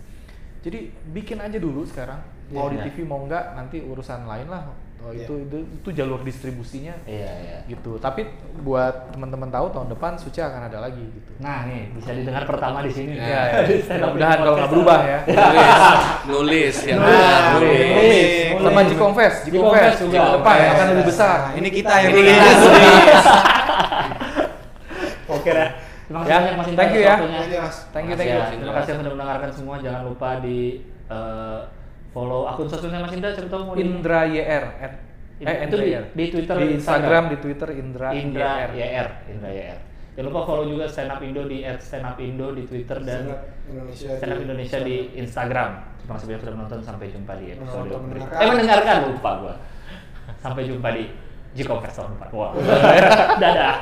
[0.62, 0.78] Jadi
[1.10, 2.22] bikin aja dulu sekarang.
[2.48, 2.84] Mau Iya.
[2.84, 4.70] di TV mau enggak nanti urusan lain lah.
[5.02, 5.26] Oh, Iya.
[5.26, 7.58] itu, itu itu jalur distribusinya Iya, iya.
[7.66, 7.98] gitu.
[7.98, 8.22] Tapi
[8.62, 11.30] buat teman-teman tahu tahun depan Suci akan ada lagi gitu.
[11.42, 13.14] Nah, nih bisa didengar pertama di sini.
[13.18, 13.66] Ya, ya.
[13.98, 15.18] Mudah-mudahan kalau nggak berubah ya.
[16.30, 17.58] nulis nulis yang Nah, nulis.
[17.58, 18.62] nulis Nulis.
[18.62, 19.90] Sama Jikongfest juga.
[19.98, 21.38] juga depan akan lebih besar.
[21.50, 22.58] Nah, ini kita yang Ini nulis.
[25.34, 25.70] Oke dah.
[26.12, 27.14] Terima kasih Ya, banyak Mas Indra thank you ya.
[27.14, 27.76] Thank you, Mas.
[27.88, 28.36] Thank you, Makasih thank you.
[28.36, 28.44] ya.
[28.52, 29.74] Terima kasih sudah mendengarkan semua.
[29.78, 30.58] Jangan lupa di
[31.08, 31.60] eh,
[32.10, 33.30] follow akun sosmednya Mas Indra.
[33.30, 34.64] Siapa tahu mau di Indra YR.
[34.78, 35.00] at-
[35.40, 36.04] Eh, Itu Indra di- YR.
[36.12, 36.76] di Twitter, di Instagram.
[36.76, 38.70] Instagram, di Twitter Indra, Indra YR.
[38.76, 39.08] YR.
[39.26, 39.78] Indra YR.
[40.12, 44.08] Jangan lupa follow juga Stand Up Indo di @standupindo di Twitter dan Stand Up Indonesia
[44.12, 45.70] Stand Up di Indonesia di Instagram.
[45.96, 46.80] Terima kasih banyak sudah menonton.
[46.84, 48.38] Sampai jumpa di episode berikutnya.
[48.38, 49.54] Eh mendengarkan lupa gua.
[50.38, 51.04] Sampai jumpa di
[51.52, 52.28] Jiko Person 4.
[52.30, 52.52] Wah.
[53.42, 53.72] Dadah.